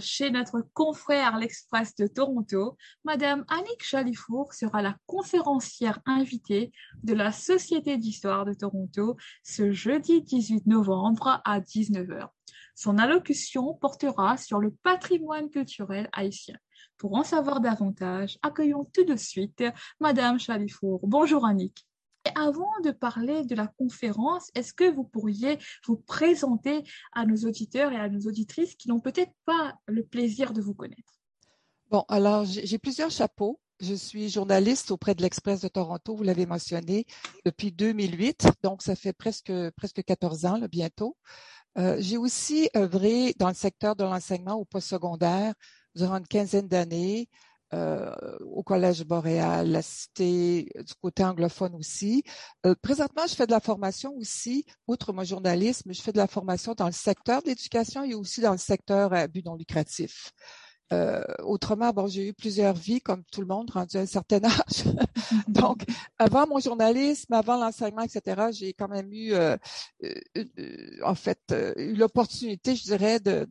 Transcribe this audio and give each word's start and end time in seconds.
chez 0.00 0.30
notre 0.30 0.62
confrère 0.72 1.36
L'Express 1.36 1.94
de 1.96 2.06
Toronto, 2.06 2.76
Madame 3.04 3.44
Annick 3.48 3.84
Chalifour 3.84 4.54
sera 4.54 4.80
la 4.80 4.96
conférencière 5.04 6.00
invitée 6.06 6.72
de 7.02 7.12
la 7.12 7.32
Société 7.32 7.98
d'histoire 7.98 8.46
de 8.46 8.54
Toronto 8.54 9.16
ce 9.42 9.72
jeudi 9.72 10.22
18 10.22 10.66
novembre 10.66 11.42
à 11.44 11.60
19h. 11.60 12.28
Son 12.74 12.96
allocution 12.96 13.74
portera 13.74 14.38
sur 14.38 14.58
le 14.58 14.70
patrimoine 14.70 15.50
culturel 15.50 16.08
haïtien. 16.12 16.56
Pour 16.96 17.14
en 17.14 17.22
savoir 17.22 17.60
davantage, 17.60 18.38
accueillons 18.42 18.86
tout 18.94 19.04
de 19.04 19.16
suite 19.16 19.64
Madame 20.00 20.38
Chalifour. 20.38 21.00
Bonjour 21.02 21.44
Annick 21.44 21.86
avant 22.34 22.72
de 22.84 22.90
parler 22.90 23.44
de 23.44 23.54
la 23.54 23.66
conférence, 23.66 24.50
est-ce 24.54 24.72
que 24.72 24.90
vous 24.90 25.04
pourriez 25.04 25.58
vous 25.86 25.96
présenter 25.96 26.82
à 27.12 27.26
nos 27.26 27.36
auditeurs 27.48 27.92
et 27.92 27.96
à 27.96 28.08
nos 28.08 28.20
auditrices 28.28 28.74
qui 28.76 28.88
n'ont 28.88 29.00
peut-être 29.00 29.32
pas 29.44 29.74
le 29.86 30.04
plaisir 30.04 30.52
de 30.52 30.60
vous 30.60 30.74
connaître? 30.74 31.20
Bon, 31.90 32.04
alors 32.08 32.44
j'ai 32.44 32.78
plusieurs 32.78 33.10
chapeaux. 33.10 33.60
Je 33.78 33.94
suis 33.94 34.30
journaliste 34.30 34.90
auprès 34.90 35.14
de 35.14 35.20
l'Express 35.20 35.60
de 35.60 35.68
Toronto, 35.68 36.16
vous 36.16 36.22
l'avez 36.22 36.46
mentionné, 36.46 37.04
depuis 37.44 37.72
2008, 37.72 38.48
donc 38.62 38.80
ça 38.80 38.96
fait 38.96 39.12
presque 39.12 39.52
presque 39.76 40.02
14 40.02 40.46
ans 40.46 40.60
bientôt. 40.70 41.14
Euh, 41.76 41.96
j'ai 41.98 42.16
aussi 42.16 42.70
œuvré 42.74 43.34
dans 43.38 43.48
le 43.48 43.54
secteur 43.54 43.94
de 43.94 44.02
l'enseignement 44.02 44.54
au 44.54 44.64
postsecondaire 44.64 45.52
durant 45.94 46.16
une 46.16 46.26
quinzaine 46.26 46.68
d'années. 46.68 47.28
Euh, 47.74 48.14
au 48.42 48.62
Collège 48.62 49.04
Boréal, 49.04 49.72
la 49.72 49.82
Cité, 49.82 50.68
du 50.76 50.94
côté 51.02 51.24
anglophone 51.24 51.74
aussi. 51.74 52.22
Euh, 52.64 52.76
présentement, 52.80 53.26
je 53.28 53.34
fais 53.34 53.46
de 53.46 53.50
la 53.50 53.58
formation 53.58 54.14
aussi, 54.16 54.64
outre 54.86 55.12
mon 55.12 55.24
journalisme, 55.24 55.92
je 55.92 56.00
fais 56.00 56.12
de 56.12 56.16
la 56.16 56.28
formation 56.28 56.74
dans 56.74 56.86
le 56.86 56.92
secteur 56.92 57.42
de 57.42 57.48
l'éducation 57.48 58.04
et 58.04 58.14
aussi 58.14 58.40
dans 58.40 58.52
le 58.52 58.58
secteur 58.58 59.12
à 59.12 59.26
but 59.26 59.44
non 59.44 59.56
lucratif. 59.56 60.30
Euh, 60.92 61.24
autrement, 61.42 61.92
bon, 61.92 62.06
j'ai 62.06 62.28
eu 62.28 62.32
plusieurs 62.32 62.74
vies, 62.74 63.00
comme 63.00 63.24
tout 63.32 63.40
le 63.40 63.46
monde, 63.46 63.70
rendu 63.70 63.96
à 63.96 64.00
un 64.00 64.06
certain 64.06 64.40
âge. 64.44 64.84
Donc, 65.48 65.84
avant 66.18 66.46
mon 66.46 66.60
journalisme, 66.60 67.32
avant 67.32 67.56
l'enseignement, 67.56 68.02
etc., 68.02 68.48
j'ai 68.52 68.72
quand 68.72 68.88
même 68.88 69.12
eu, 69.12 69.32
euh, 69.32 69.56
euh, 70.04 70.44
en 71.04 71.14
fait, 71.14 71.54
eu 71.76 71.94
l'opportunité, 71.94 72.76
je 72.76 72.84
dirais, 72.84 73.18
de, 73.20 73.46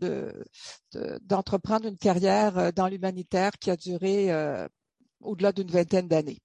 d'entreprendre 1.23 1.87
une 1.87 1.97
carrière 1.97 2.71
dans 2.71 2.87
l'humanitaire 2.87 3.51
qui 3.59 3.69
a 3.69 3.75
duré 3.75 4.29
au-delà 5.19 5.51
d'une 5.51 5.69
vingtaine 5.69 6.07
d'années. 6.07 6.39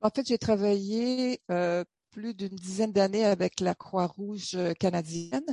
En 0.00 0.08
fait, 0.08 0.26
j'ai 0.26 0.38
travaillé 0.38 1.40
plus 2.10 2.34
d'une 2.34 2.56
dizaine 2.56 2.92
d'années 2.92 3.24
avec 3.24 3.60
la 3.60 3.74
Croix-Rouge 3.74 4.56
canadienne. 4.78 5.44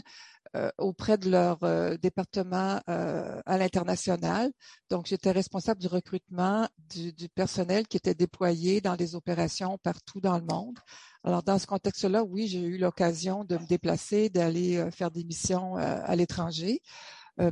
Euh, 0.57 0.71
auprès 0.79 1.17
de 1.17 1.29
leur 1.29 1.63
euh, 1.63 1.97
département 1.97 2.79
euh, 2.89 3.41
à 3.45 3.57
l'international. 3.57 4.51
Donc, 4.89 5.05
j'étais 5.05 5.31
responsable 5.31 5.79
du 5.79 5.87
recrutement 5.87 6.67
du, 6.89 7.29
personnel 7.29 7.87
qui 7.87 7.97
était 7.97 8.15
déployé 8.15 8.81
dans 8.81 8.95
des 8.95 9.13
opérations 9.13 9.77
partout 9.77 10.19
dans 10.19 10.37
le 10.37 10.45
monde. 10.45 10.79
Alors, 11.23 11.43
dans 11.43 11.59
ce 11.59 11.67
contexte-là, 11.67 12.23
oui, 12.23 12.47
j'ai 12.47 12.61
eu 12.61 12.77
l'occasion 12.77 13.43
de 13.43 13.57
me 13.57 13.67
déplacer, 13.67 14.29
d'aller 14.29 14.89
faire 14.91 15.11
des 15.11 15.23
missions 15.23 15.75
à 15.75 16.15
l'étranger. 16.15 16.81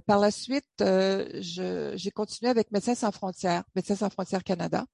Par 0.05 0.19
la 0.19 0.31
suite, 0.31 0.65
j'ai 0.79 2.11
continué 2.11 2.49
avec 2.49 2.71
Médecins 2.71 2.95
sans 2.95 3.11
frontières, 3.11 3.63
Médecins 3.75 3.95
sans 3.95 4.09
frontières 4.09 4.43
Canada, 4.43 4.85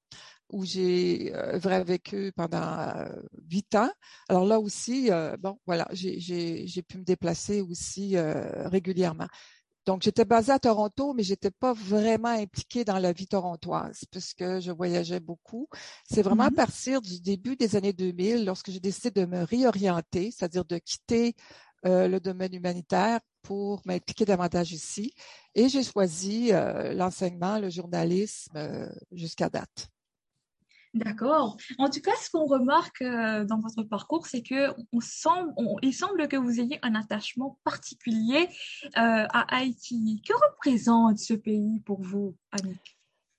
où 0.52 0.66
j'ai 0.66 1.33
œuvré 1.35 1.75
avec 1.75 2.13
eux 2.13 2.31
pendant 2.35 3.05
huit 3.49 3.75
ans. 3.75 3.91
Alors 4.30 4.45
là 4.45 4.59
aussi, 4.59 5.09
bon, 5.39 5.57
voilà, 5.66 5.88
j'ai 5.91 6.83
pu 6.88 6.97
me 6.97 7.03
déplacer 7.03 7.61
aussi 7.61 8.16
régulièrement. 8.17 9.27
Donc, 9.88 10.03
j'étais 10.03 10.25
basée 10.25 10.52
à 10.52 10.59
Toronto, 10.59 11.13
mais 11.16 11.23
j'étais 11.23 11.49
pas 11.49 11.73
vraiment 11.73 12.29
impliquée 12.29 12.85
dans 12.85 12.99
la 12.99 13.13
vie 13.13 13.25
torontoise 13.25 14.05
puisque 14.11 14.59
je 14.59 14.72
voyageais 14.72 15.19
beaucoup. 15.19 15.67
C'est 16.07 16.22
vraiment 16.22 16.44
à 16.44 16.49
mm-hmm. 16.49 16.55
partir 16.55 17.02
du 17.02 17.19
début 17.19 17.55
des 17.55 17.75
années 17.75 17.94
2000, 17.94 18.45
lorsque 18.45 18.69
j'ai 18.69 18.79
décidé 18.79 19.09
de 19.09 19.25
me 19.25 19.44
réorienter, 19.44 20.29
c'est-à-dire 20.29 20.66
de 20.66 20.78
quitter 20.78 21.34
le 21.84 22.19
domaine 22.19 22.53
humanitaire 22.53 23.22
pour 23.41 23.81
m'impliquer 23.85 24.25
davantage 24.25 24.72
ici. 24.72 25.13
Et 25.56 25.69
j'ai 25.69 25.84
choisi 25.84 26.51
euh, 26.51 26.94
l'enseignement, 26.94 27.59
le 27.59 27.69
journalisme 27.69 28.56
euh, 28.56 28.90
jusqu'à 29.11 29.50
date. 29.50 29.90
D'accord. 30.94 31.57
En 31.78 31.90
tout 31.90 32.02
cas, 32.02 32.12
ce 32.22 32.29
qu'on 32.29 32.46
remarque 32.46 33.02
euh, 33.02 33.46
dans 33.46 33.59
votre 33.59 33.84
parcours, 33.84 34.28
c'est 34.28 34.44
que 34.44 34.72
on 34.91 35.00
semble, 35.00 35.53
il 35.81 35.94
semble 35.94 36.28
que 36.28 36.35
vous 36.35 36.59
ayez 36.59 36.79
un 36.81 36.96
attachement 36.96 37.59
particulier 37.63 38.50
à 38.96 39.56
Haïti. 39.56 40.22
Que 40.28 40.34
représente 40.34 41.18
ce 41.19 41.34
pays 41.34 41.79
pour 41.85 42.02
vous, 42.02 42.35
Annick? 42.52 42.97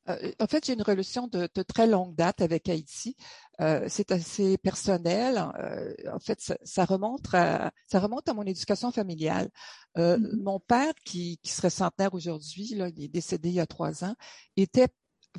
Euh, 0.08 0.32
en 0.40 0.46
fait, 0.46 0.66
j'ai 0.66 0.72
une 0.72 0.82
relation 0.82 1.28
de, 1.28 1.46
très 1.62 1.86
longue 1.86 2.14
date 2.14 2.42
avec 2.42 2.68
Haïti. 2.68 3.16
Euh, 3.60 3.86
c'est 3.88 4.10
assez 4.10 4.58
personnel. 4.58 5.38
Euh, 5.58 5.94
en 6.12 6.18
fait, 6.18 6.40
ça, 6.62 6.84
remonte 6.84 7.26
à, 7.32 7.70
ça 7.86 8.00
remonte 8.00 8.28
à 8.28 8.34
mon 8.34 8.42
éducation 8.42 8.90
familiale. 8.90 9.48
Mm-hmm. 9.96 10.42
Mon 10.42 10.58
père, 10.58 10.94
qui, 11.04 11.38
qui 11.42 11.50
serait 11.52 11.70
centenaire 11.70 12.14
aujourd'hui, 12.14 12.68
il 12.72 12.80
est 12.80 13.08
décédé 13.08 13.50
il 13.50 13.54
y 13.54 13.60
a 13.60 13.66
trois 13.66 14.04
ans, 14.04 14.14
était 14.56 14.88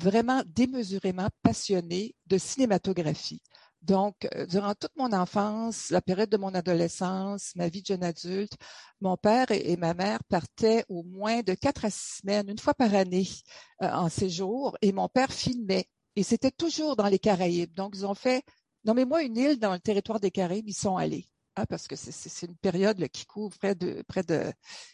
vraiment 0.00 0.42
démesurément 0.46 1.28
passionné 1.42 2.14
de 2.26 2.38
cinématographie. 2.38 3.42
Donc, 3.84 4.26
euh, 4.34 4.46
durant 4.46 4.74
toute 4.74 4.96
mon 4.96 5.12
enfance, 5.12 5.90
la 5.90 6.00
période 6.00 6.30
de 6.30 6.38
mon 6.38 6.54
adolescence, 6.54 7.54
ma 7.54 7.68
vie 7.68 7.82
de 7.82 7.86
jeune 7.88 8.02
adulte, 8.02 8.54
mon 9.02 9.16
père 9.18 9.50
et, 9.50 9.76
ma 9.76 9.92
mère 9.92 10.24
partaient 10.24 10.84
au 10.88 11.02
moins 11.02 11.42
de 11.42 11.52
quatre 11.52 11.84
à 11.84 11.90
six 11.90 12.20
semaines, 12.22 12.48
une 12.48 12.58
fois 12.58 12.72
par 12.72 12.94
année, 12.94 13.28
euh, 13.82 13.90
en 13.90 14.08
séjour, 14.08 14.76
et 14.80 14.92
mon 14.92 15.08
père 15.08 15.32
filmait. 15.32 15.86
Et 16.16 16.22
c'était 16.22 16.50
toujours 16.50 16.96
dans 16.96 17.08
les 17.08 17.18
Caraïbes. 17.18 17.74
Donc, 17.74 17.92
ils 17.94 18.06
ont 18.06 18.14
fait, 18.14 18.42
nommez-moi 18.84 19.22
une 19.22 19.36
île 19.36 19.58
dans 19.58 19.72
le 19.74 19.80
territoire 19.80 20.20
des 20.20 20.30
Caraïbes, 20.30 20.68
ils 20.68 20.74
sont 20.74 20.96
allés. 20.96 21.28
Hein, 21.56 21.66
parce 21.66 21.86
que 21.86 21.94
c'est 21.94 22.46
une 22.46 22.56
période 22.56 23.06
qui 23.08 23.26
couvre 23.26 23.56
près 23.58 23.76
de, 23.76 24.02
près 24.08 24.24
de 24.24 24.52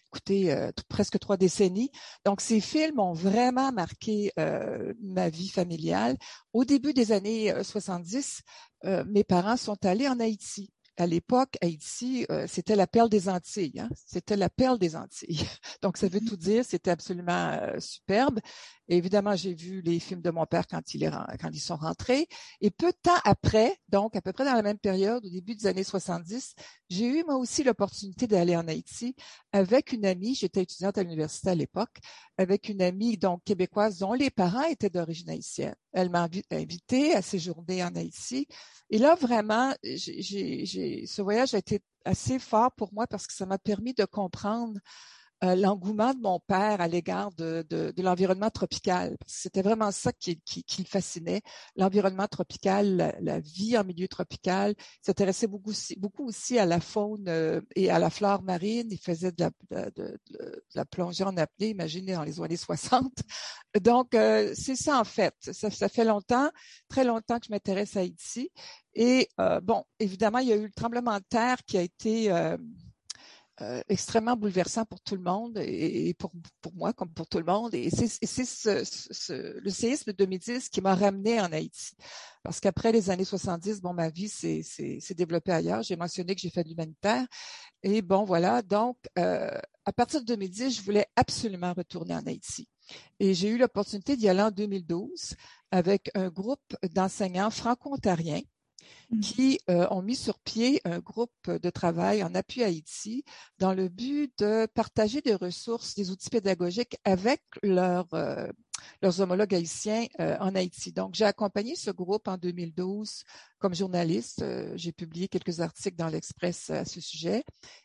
écoutez, 0.09 0.53
euh, 0.53 0.71
presque 0.89 1.19
trois 1.19 1.39
décennies. 1.39 1.91
Donc, 2.27 2.43
ces 2.43 2.61
films 2.61 3.01
ont 3.01 3.15
vraiment 3.15 3.73
marqué 3.73 4.33
euh, 4.39 4.93
ma 5.01 5.31
vie 5.31 5.49
familiale. 5.49 6.19
Au 6.53 6.67
début 6.67 6.93
des 6.93 7.13
années 7.13 7.55
70, 7.63 8.43
euh, 8.85 9.05
mes 9.09 9.25
parents 9.25 9.57
sont 9.57 9.87
allés 9.87 10.09
en 10.09 10.21
Haïti 10.21 10.71
à 11.01 11.07
l'époque, 11.07 11.57
Haïti, 11.63 12.27
euh, 12.31 12.45
c'était 12.47 12.77
la 12.77 12.87
perle 12.87 13.09
des 13.09 13.29
Antilles. 13.29 13.81
Hein. 13.81 13.89
C'était 14.07 14.37
la 14.37 14.51
perle 14.51 14.79
des 14.79 14.97
Antilles. 14.97 15.41
Donc, 15.83 15.97
ça 15.97 16.09
veut 16.09 16.21
tout 16.21 16.37
dire. 16.37 16.65
C'était 16.65 16.91
absolument 16.91 17.53
euh, 17.53 17.79
évidemment, 18.97 19.37
j'ai 19.37 19.55
vu 19.55 19.83
les 19.83 20.01
films 20.01 20.21
de 20.21 20.31
mon 20.31 20.47
père 20.47 20.67
quand, 20.67 20.83
ils 20.95 21.61
sont 21.61 21.77
rentrés. 21.77 22.27
Et 22.61 22.71
peu 22.71 22.91
de 22.91 22.97
temps 23.03 23.19
après, 23.25 23.77
donc 23.89 24.17
à 24.17 24.21
peu 24.21 24.33
près 24.33 24.45
dans 24.45 24.55
la 24.55 24.63
même 24.63 24.79
période, 24.79 25.25
au 25.25 25.31
début 25.31 25.55
des 25.55 25.67
années 25.67 25.85
70, 25.85 26.55
j'ai 26.89 27.07
eu 27.07 27.25
moi 27.25 27.37
aussi 27.37 27.63
l'opportunité 27.63 28.27
d'aller 28.27 28.57
en 28.57 28.67
Haïti 28.67 29.15
avec 29.53 29.93
une 29.93 30.05
amie. 30.05 30.35
J'étais 30.35 30.63
étudiante 30.63 30.99
à 30.99 31.03
l'université 31.03 31.51
à 31.51 31.55
l'époque, 31.55 31.99
avec 32.37 32.69
une 32.69 32.83
amie 32.83 33.17
donc 33.17 33.45
québécoise 33.45 33.99
dont 33.99 34.13
les 34.13 34.31
parents 34.31 34.65
étaient 34.65 34.91
d'origine 34.91 35.31
haïtienne. 35.31 35.77
Elle 35.93 36.11
m'a 36.11 36.29
invité 36.51 37.15
à 37.15 37.23
séjourner 37.23 37.85
en 37.85 37.95
Haïti. 37.95 38.49
Et 38.91 38.99
là, 38.99 39.15
vraiment, 39.15 39.73
j'ai, 39.85 41.07
ce 41.07 41.23
voyage 41.23 41.55
a 41.55 41.59
été 41.59 41.81
assez 42.05 42.39
fort 42.39 42.73
pour 42.73 42.93
moi 42.93 43.07
parce 43.07 43.27
que 43.27 43.33
ça 43.33 43.47
m'a 43.47 43.59
permis 43.59 43.95
de 43.95 44.05
comprendre 44.05 44.79
euh, 45.43 45.55
l'engouement 45.57 46.13
de 46.13 46.21
mon 46.21 46.39
père 46.39 46.83
à 46.83 46.89
l'égard 46.89 47.31
de, 47.33 47.65
de, 47.71 47.95
de 47.97 48.03
l'environnement 48.03 48.51
tropical. 48.51 49.17
C'était 49.27 49.63
vraiment 49.63 49.91
ça 49.91 50.13
qui, 50.13 50.39
qui, 50.43 50.65
qui 50.65 50.83
le 50.83 50.87
fascinait, 50.87 51.41
l'environnement 51.77 52.27
tropical, 52.27 53.17
la, 53.23 53.41
vie 53.41 53.79
en 53.79 53.85
milieu 53.85 54.07
tropical. 54.07 54.75
Il 54.79 55.07
s'intéressait 55.07 55.47
beaucoup, 55.47 55.73
beaucoup 55.97 56.27
aussi 56.27 56.59
à 56.59 56.67
la 56.67 56.79
faune 56.79 57.25
euh, 57.29 57.63
et 57.75 57.91
à 57.91 57.99
la 57.99 58.11
flore 58.11 58.43
marine. 58.43 58.89
Il 58.91 58.99
faisait 58.99 59.33
de 59.33 59.45
la, 59.71 59.91
de, 59.91 60.19
de 60.31 60.61
la 60.75 60.85
plongée 60.85 61.25
en 61.25 61.35
apnée, 61.39 61.71
imaginez, 61.71 62.13
dans 62.13 62.25
les 62.25 62.39
années 62.39 62.59
60. 62.59 63.11
Donc, 63.81 64.15
euh, 64.15 64.53
c'est 64.55 64.77
ça 64.77 65.01
en 65.01 65.05
fait. 65.05 65.35
Ça, 65.41 65.71
ça, 65.71 65.89
fait 65.89 66.05
longtemps, 66.05 66.51
très 66.91 67.05
longtemps 67.05 67.39
que 67.39 67.47
je 67.47 67.53
m'intéresse 67.53 67.97
à 67.97 68.01
Haïti. 68.01 68.51
Et 68.95 69.29
bon, 69.63 69.85
évidemment, 70.01 70.39
il 70.39 70.49
y 70.49 70.53
a 70.53 70.57
eu 70.57 70.65
le 70.65 70.73
tremblement 70.73 71.17
de 71.17 71.25
terre 71.31 71.65
qui 71.65 71.79
a 71.79 71.83
été 71.83 72.29
euh, 73.63 73.83
extrêmement 73.89 74.37
bouleversant 74.37 74.85
pour 74.85 75.01
tout 75.01 75.17
le 75.17 75.23
monde 75.23 75.59
et, 75.59 76.15
pour, 76.15 76.33
pour 76.61 76.75
moi 76.75 76.93
comme 76.93 77.11
pour 77.11 77.27
tout 77.27 77.39
le 77.39 77.45
monde. 77.45 77.75
Et 77.75 77.91
c'est 77.91 78.09
ce, 78.09 78.85
ce, 78.85 79.59
le 79.59 79.71
séisme 79.71 80.13
de 80.13 80.17
2010 80.17 80.69
qui 80.69 80.81
m'a 80.81 80.95
ramené 80.95 81.41
en 81.41 81.53
Haïti. 81.53 81.95
Parce 82.43 82.61
qu'après 82.61 82.91
les 82.91 83.11
années 83.11 83.25
70, 83.25 83.83
bon, 83.83 83.93
ma 83.93 84.09
vie 84.09 84.29
s'est 84.29 85.15
développée 85.15 85.53
ailleurs. 85.53 85.83
J'ai 85.83 85.97
mentionné 85.97 86.35
que 86.35 86.41
j'ai 86.41 86.51
fait 86.51 86.65
de 86.65 86.71
l'humanitaire. 86.71 87.27
Et 87.83 88.01
bon, 88.01 88.25
voilà. 88.25 88.63
Donc, 88.63 88.97
euh, 89.19 89.51
à 89.85 89.93
partir 89.93 90.21
de 90.21 90.27
2010, 90.27 90.77
je 90.77 90.83
voulais 90.83 91.07
absolument 91.17 91.75
retourner 91.75 92.15
en 92.15 92.27
Haïti. 92.27 92.69
Et 93.19 93.35
j'ai 93.35 93.49
eu 93.49 93.59
l'opportunité 93.59 94.17
d'y 94.17 94.29
aller 94.29 94.43
en 94.43 94.51
2012 94.51 95.35
avec 95.71 96.11
un 96.15 96.29
groupe 96.29 96.77
d'enseignants 96.95 97.51
franco-ontariens 97.51 98.43
Mmh. 99.11 99.21
qui 99.21 99.59
euh, 99.69 99.89
ont 99.91 100.03
mis 100.03 100.15
sur 100.15 100.39
pied 100.39 100.81
un 100.85 101.01
groupe 101.01 101.51
de 101.51 101.71
travail 101.71 102.23
en 102.23 102.33
appui 102.35 102.63
à 102.63 102.67
Haïti 102.67 103.25
dans 103.59 103.75
le 103.75 103.89
but 103.89 104.33
de 104.39 104.67
partager 104.67 105.21
des 105.21 105.35
ressources, 105.35 105.97
des 105.97 106.13
outils 106.13 106.31
pédagogiques 106.31 106.97
avec 107.05 107.43
leurs 107.65 108.07
euh, 108.15 108.47
homologues 109.19 109.55
haïtiens 109.55 110.07
euh, 110.21 110.37
en 110.39 110.55
Haïti. 110.55 110.93
Donc, 110.93 111.17
j'ai 111.17 111.25
accompagné 111.25 111.75
ce 111.75 111.91
groupe 111.91 112.29
en 112.29 112.37
2012 112.37 113.25
comme 113.59 113.75
journaliste. 113.75 114.45
j'ai 114.77 114.93
publié 114.93 115.27
quelques 115.27 115.61
articles 115.61 115.97
dans 115.97 116.09
l'Express 116.09 116.71
à 116.71 116.85
ce 116.85 117.01
sujet. 117.01 117.43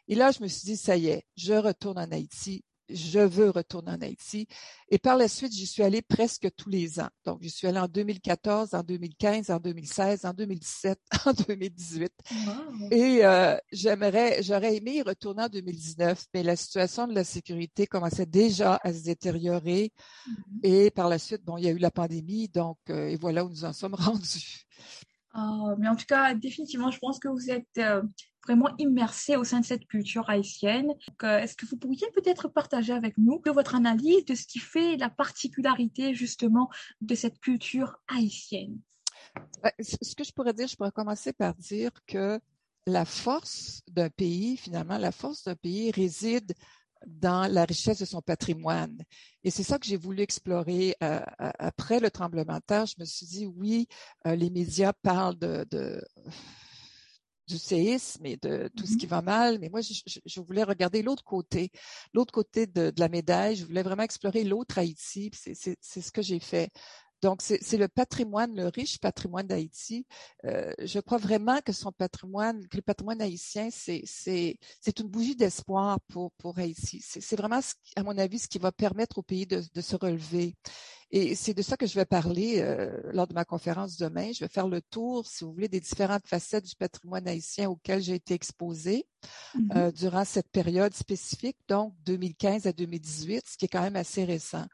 Et 0.08 0.14
là, 0.14 0.30
je 0.32 0.44
me 0.44 0.48
suis 0.48 0.66
dit, 0.66 0.78
ça 0.78 0.96
y 0.96 1.08
est, 1.08 1.26
je 1.36 1.54
retourne 1.54 1.98
en 1.98 2.12
Haïti 2.12 2.64
je 2.90 3.20
veux 3.20 3.50
retourner 3.50 3.92
en 3.92 4.02
Haïti. 4.02 4.48
Et 4.90 4.98
par 4.98 5.18
la 5.18 5.28
suite, 5.28 5.54
j'y 5.54 5.66
suis 5.66 5.84
allée 5.84 6.02
presque 6.02 6.48
tous 6.56 6.70
les 6.70 7.00
ans. 7.00 7.10
Donc, 7.26 7.40
je 7.42 7.50
suis 7.50 7.68
allée 7.68 7.80
en 7.80 7.88
2014, 7.88 8.74
en 8.74 8.84
2015, 8.84 9.50
en 9.50 9.60
2016, 9.60 10.26
en 10.26 10.34
2017, 10.34 11.00
en 11.26 11.34
2018. 11.34 12.12
Et 12.92 13.26
euh, 13.26 13.58
j'aimerais, 13.72 14.44
j'aurais 14.44 14.76
aimé 14.76 14.96
y 14.96 15.02
retourner 15.02 15.44
en 15.44 15.50
2019, 15.50 16.26
mais 16.34 16.44
la 16.44 16.56
situation 16.56 17.08
de 17.08 17.14
la 17.14 17.24
sécurité 17.24 17.88
commençait 17.88 18.26
déjà 18.26 18.80
à 18.84 18.94
se 18.94 19.04
détériorer. 19.04 19.92
Mm-hmm. 20.28 20.60
Et 20.64 20.92
par 20.92 21.10
la 21.10 21.18
suite, 21.18 21.44
bon, 21.44 21.58
il 21.58 21.66
y 21.66 21.68
a 21.68 21.72
eu 21.72 21.78
la 21.78 21.92
pandémie, 21.92 22.48
donc, 22.50 22.78
euh, 22.90 23.08
et 23.08 23.16
voilà 23.16 23.46
où 23.46 23.50
nous 23.50 23.66
en 23.66 23.74
sommes 23.74 23.96
rendus. 23.96 24.66
Ah, 25.38 25.76
mais 25.78 25.90
en 25.90 25.98
tout 25.98 26.06
cas, 26.08 26.34
définitivement, 26.34 26.92
je 26.92 27.00
pense 27.00 27.20
que 27.20 27.28
vous 27.28 27.52
êtes 27.52 27.68
euh, 27.78 28.02
vraiment 28.46 28.70
immersé 28.78 29.36
au 29.36 29.44
sein 29.44 29.60
de 29.60 29.66
cette 29.66 29.88
culture 29.88 30.30
haïtienne. 30.30 30.94
Euh, 31.24 31.40
est-ce 31.40 31.56
que 31.56 31.66
vous 31.66 31.78
pourriez 31.78 32.08
peut-être 32.14 32.48
partager 32.48 32.94
avec 32.94 33.18
nous 33.18 33.42
de 33.46 33.52
votre 33.52 33.76
analyse 33.76 34.26
de 34.26 34.36
ce 34.36 34.46
qui 34.46 34.60
fait 34.60 34.98
la 34.98 35.10
particularité 35.10 36.14
justement 36.14 36.70
de 37.02 37.16
cette 37.16 37.40
culture 37.40 37.98
haïtienne? 38.08 38.80
Ben, 39.64 39.72
ce 39.80 40.16
que 40.16 40.24
je 40.24 40.32
pourrais 40.32 40.54
dire, 40.54 40.68
je 40.68 40.76
pourrais 40.76 40.92
commencer 40.92 41.34
par 41.34 41.56
dire 41.56 41.92
que 42.08 42.40
la 42.88 43.06
force 43.06 43.82
d'un 43.88 44.10
pays, 44.10 44.58
finalement, 44.58 44.98
la 44.98 45.12
force 45.12 45.44
d'un 45.44 45.56
pays 45.56 45.92
réside 45.92 46.54
dans 47.06 47.52
la 47.52 47.66
richesse 47.66 48.00
de 48.00 48.06
son 48.06 48.22
patrimoine. 48.22 48.98
Et 49.44 49.52
c'est 49.52 49.64
ça 49.64 49.78
que 49.78 49.86
j'ai 49.86 49.98
voulu 49.98 50.22
explorer 50.22 50.96
euh, 51.04 51.20
après 51.38 52.00
le 52.00 52.10
tremblement 52.10 52.56
de 52.56 52.64
terre. 52.66 52.86
Je 52.86 52.96
me 53.00 53.06
suis 53.06 53.26
dit, 53.26 53.46
oui, 53.46 53.88
euh, 54.26 54.36
les 54.36 54.50
médias 54.50 54.94
parlent 54.94 55.38
de, 55.38 55.66
de 55.70 56.04
du 57.48 57.58
séisme 57.58 58.26
et 58.26 58.38
de 58.38 58.70
tout 58.76 58.86
ce 58.86 58.94
mm-hmm. 58.94 58.98
qui 58.98 59.06
va 59.06 59.22
mal, 59.22 59.60
mais 59.60 59.70
moi, 59.70 59.82
je, 59.82 59.94
je, 60.26 60.40
voulais 60.42 60.64
regarder 60.64 61.02
l'autre 61.02 61.24
côté, 61.24 61.72
l'autre 62.14 62.34
côté 62.34 62.68
de, 62.68 62.90
de, 62.92 63.00
la 63.00 63.10
médaille. 63.10 63.56
Je 63.56 63.66
voulais 63.66 63.84
vraiment 63.84 64.04
explorer 64.04 64.44
l'autre 64.44 64.78
Haïti. 64.78 65.32
C'est 65.34 66.02
ce 66.02 66.12
que 66.12 66.22
j'ai 66.22 66.40
fait. 66.40 66.72
Donc, 67.22 67.42
c'est 67.42 67.78
le 67.78 67.88
patrimoine, 67.88 68.56
le 68.56 68.68
riche 68.68 69.00
patrimoine 69.00 69.48
d'Haïti. 69.48 70.06
Euh, 70.46 70.74
je 70.80 71.00
crois 71.00 71.18
vraiment 71.18 71.60
que 71.62 71.74
son 71.74 71.92
patrimoine, 71.92 72.68
que 72.68 72.78
le 72.78 72.84
patrimoine 72.84 73.22
haïtien, 73.22 73.70
c'est 73.72 75.00
une 75.00 75.08
bougie 75.08 75.36
d'espoir 75.36 76.00
pour, 76.08 76.32
pour 76.34 76.58
Haïti. 76.60 77.02
C'est 77.02 77.36
vraiment, 77.36 77.60
à 77.96 78.04
mon 78.04 78.18
avis, 78.18 78.40
ce 78.40 78.48
qui 78.48 78.60
va 78.60 78.72
permettre 78.72 79.18
au 79.18 79.24
pays 79.24 79.46
de, 79.46 79.64
de 79.74 79.82
se 79.82 79.96
relever. 79.96 80.56
Et 81.12 81.36
c'est 81.36 81.54
de 81.54 81.62
ça 81.62 81.78
que 81.78 81.86
je 81.86 81.96
vais 81.96 82.06
parler 82.06 82.60
euh, 82.60 82.92
lors 83.14 83.28
de 83.28 83.34
ma 83.34 83.46
conférence 83.46 83.96
demain. 83.98 84.32
Je 84.34 84.44
vais 84.44 84.50
faire 84.50 84.68
le 84.68 84.82
tour, 84.82 85.26
si 85.26 85.44
vous 85.44 85.54
voulez, 85.54 85.68
des 85.68 85.80
différentes 85.80 86.28
facettes 86.28 86.66
du 86.66 86.76
patrimoine 86.76 87.28
haïtien 87.28 87.70
auquel 87.70 88.02
j'ai 88.02 88.16
été 88.16 88.34
exposée 88.34 89.08
mm-hmm. 89.56 89.78
euh, 89.78 89.92
durant 89.92 90.26
cette 90.26 90.50
période 90.50 90.94
spécifique, 90.94 91.58
donc 91.68 91.94
2015 92.06 92.68
à 92.68 92.74
2018, 92.74 93.48
ce 93.48 93.58
qui 93.58 93.66
est 93.66 93.70
quand 93.70 93.82
même 93.82 93.96
assez 93.96 94.26
récent. 94.26 94.66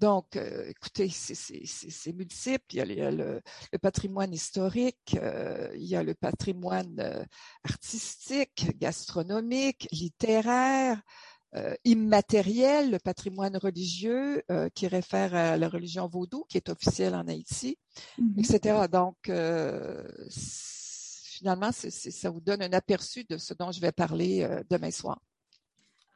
Donc, 0.00 0.36
euh, 0.36 0.66
écoutez, 0.66 1.10
c'est 1.10 2.12
multiple. 2.14 2.64
Il 2.70 2.92
y 2.94 3.02
a, 3.02 3.10
le, 3.10 3.42
patrimoine 3.82 4.32
historique, 4.32 5.18
euh, 5.20 5.70
il 5.74 5.84
y 5.84 5.94
a 5.94 6.02
le 6.02 6.14
patrimoine 6.14 6.98
euh, 7.00 7.22
artistique, 7.64 8.78
gastronomique, 8.78 9.86
littéraire, 9.92 11.00
immatériel, 11.84 12.92
le 12.92 13.00
patrimoine 13.00 13.56
religieux 13.56 14.40
qui 14.72 14.86
réfère 14.86 15.34
à 15.34 15.56
la 15.56 15.68
religion 15.68 16.06
vaudou 16.06 16.44
qui 16.48 16.56
est 16.56 16.68
officielle 16.68 17.12
en 17.12 17.26
Haïti, 17.26 17.76
mm-hmm. 18.20 18.38
etc. 18.38 18.86
Donc, 18.88 19.16
finalement, 21.24 21.72
ça 21.72 22.30
vous 22.30 22.40
donne 22.40 22.62
un 22.62 22.72
aperçu 22.72 23.24
de 23.24 23.36
ce 23.36 23.52
dont 23.52 23.72
je 23.72 23.80
vais 23.80 23.90
parler 23.90 24.48
demain 24.70 24.92
soir. 24.92 25.20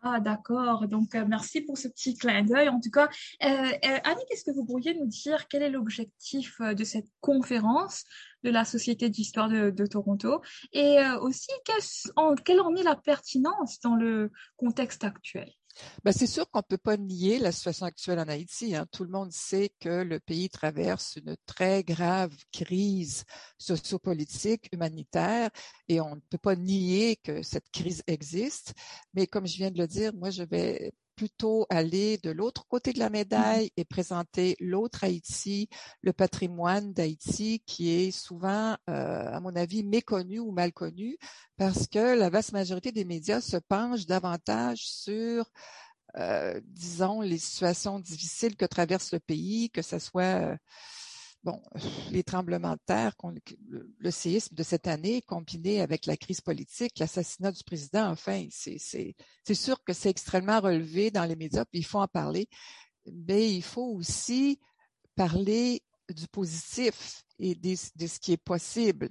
Ah, 0.06 0.21
d'accord. 0.21 0.87
Donc, 0.87 1.15
euh, 1.15 1.25
merci 1.27 1.62
pour 1.62 1.79
ce 1.79 1.89
petit 1.89 2.15
clin 2.15 2.43
d'œil. 2.43 2.69
En 2.69 2.79
tout 2.79 2.91
cas, 2.91 3.09
euh, 3.43 3.47
euh 3.47 3.99
Annie, 4.05 4.23
est-ce 4.31 4.45
que 4.45 4.51
vous 4.51 4.67
pourriez 4.67 4.93
nous 4.95 5.06
dire? 5.06 5.49
Quel 5.49 5.62
est 5.62 5.71
l'objectif 5.71 6.61
de 6.61 6.85
cette 6.85 7.09
conférence 7.23 8.05
de 8.43 8.51
la 8.51 8.67
Société 8.67 9.09
d'histoire 9.09 9.49
de, 9.49 9.87
Toronto? 9.87 10.43
Et 10.75 10.99
aussi 11.23 11.51
quelle 12.45 12.61
en 12.61 12.77
est 12.77 12.83
la 12.83 12.97
pertinence 12.97 13.81
dans 13.81 13.97
le 13.97 14.31
contexte 14.59 15.05
actuel? 15.05 15.51
Ben, 16.05 16.12
c'est 16.12 16.26
sûr 16.26 16.50
qu'on 16.50 16.61
ne 16.61 16.65
peut 16.69 16.79
pas 16.79 16.97
nier 16.97 17.38
la 17.38 17.53
situation 17.53 17.87
actuelle 17.87 18.19
en 18.19 18.29
Haïti. 18.29 18.75
Hein. 18.75 18.87
Tout 18.93 19.05
le 19.05 19.11
monde 19.11 19.32
sait 19.32 19.73
que 19.81 20.03
le 20.03 20.21
pays 20.21 20.49
traverse 20.49 21.17
une 21.17 21.37
très 21.47 21.82
grave 21.85 22.35
crise 22.53 23.25
sociopolitique, 23.59 24.69
humanitaire, 24.73 25.50
et 25.88 26.00
on 26.00 26.17
ne 26.17 26.21
peut 26.31 26.38
pas 26.38 26.56
nier 26.56 27.17
que 27.17 27.43
cette 27.43 27.71
crise 27.71 28.03
existe. 28.06 28.75
Mais 29.15 29.26
comme 29.26 29.47
je 29.47 29.56
viens 29.56 29.71
de 29.71 29.79
le 29.79 29.87
dire, 29.87 30.12
moi, 30.15 30.31
je 30.31 30.43
vais 30.43 30.93
plutôt 31.16 31.66
aller 31.70 32.19
de 32.19 32.31
l'autre 32.31 32.66
côté 32.66 32.93
de 32.93 32.99
la 32.99 33.08
mmh 33.08 33.12
médaille 33.12 33.70
et 33.76 33.84
présenter 33.84 34.56
l'autre 34.61 35.05
Haïti, 35.05 35.69
le 36.02 36.12
patrimoine 36.12 36.93
d'Haïti 36.93 37.62
qui 37.66 37.90
est 37.90 38.11
souvent, 38.11 38.76
euh, 38.90 39.32
à 39.32 39.40
mon 39.40 39.55
avis, 39.55 39.84
méconnu 39.84 40.40
ou 40.40 40.50
mal 40.50 40.72
connu 40.72 41.16
parce 41.56 41.87
que 41.87 42.19
la 42.19 42.31
vaste 42.31 42.52
majorité 42.52 42.93
des 42.93 43.05
médias 43.05 43.40
se 43.40 43.56
penchent 43.56 44.06
davantage 44.06 44.87
sur 44.87 45.50
euh, 46.16 46.61
disons, 46.64 47.20
les 47.20 47.38
situations 47.38 47.99
difficiles 47.99 48.56
que 48.56 48.64
traverse 48.64 49.12
le 49.12 49.19
pays, 49.19 49.70
que 49.70 49.82
ce 49.82 49.99
soit 49.99 50.22
euh, 50.22 50.56
bon, 51.44 51.62
les 52.11 52.25
tremblements 52.25 52.73
de 52.73 52.81
terre, 52.87 53.14
le, 53.99 54.11
séisme 54.11 54.55
de 54.55 54.62
cette 54.62 54.88
année 54.88 55.23
combiné 55.23 55.81
avec 55.81 56.06
la 56.06 56.17
crise 56.17 56.41
politique, 56.41 56.99
l'assassinat 56.99 57.52
du 57.52 57.62
président, 57.62 58.11
enfin, 58.11 58.46
c'est 58.50 59.55
sûr 59.55 59.82
que 59.85 59.93
c'est 59.93 60.11
extrêmement 60.11 60.61
relevé 60.61 61.11
dans 61.11 61.25
les 61.25 61.37
médias, 61.37 61.64
puis 61.64 61.81
il 61.81 61.85
faut 61.85 62.00
en 62.00 62.08
parler, 62.08 62.49
mais 63.06 63.52
il 63.52 63.62
faut 63.62 63.93
aussi 63.94 64.58
parler 65.14 65.82
du 66.08 66.26
positif 66.29 67.25
et 67.38 67.55
de, 67.55 67.75
ce 67.75 68.19
qui 68.19 68.32
est 68.32 68.43
possible. 68.43 69.11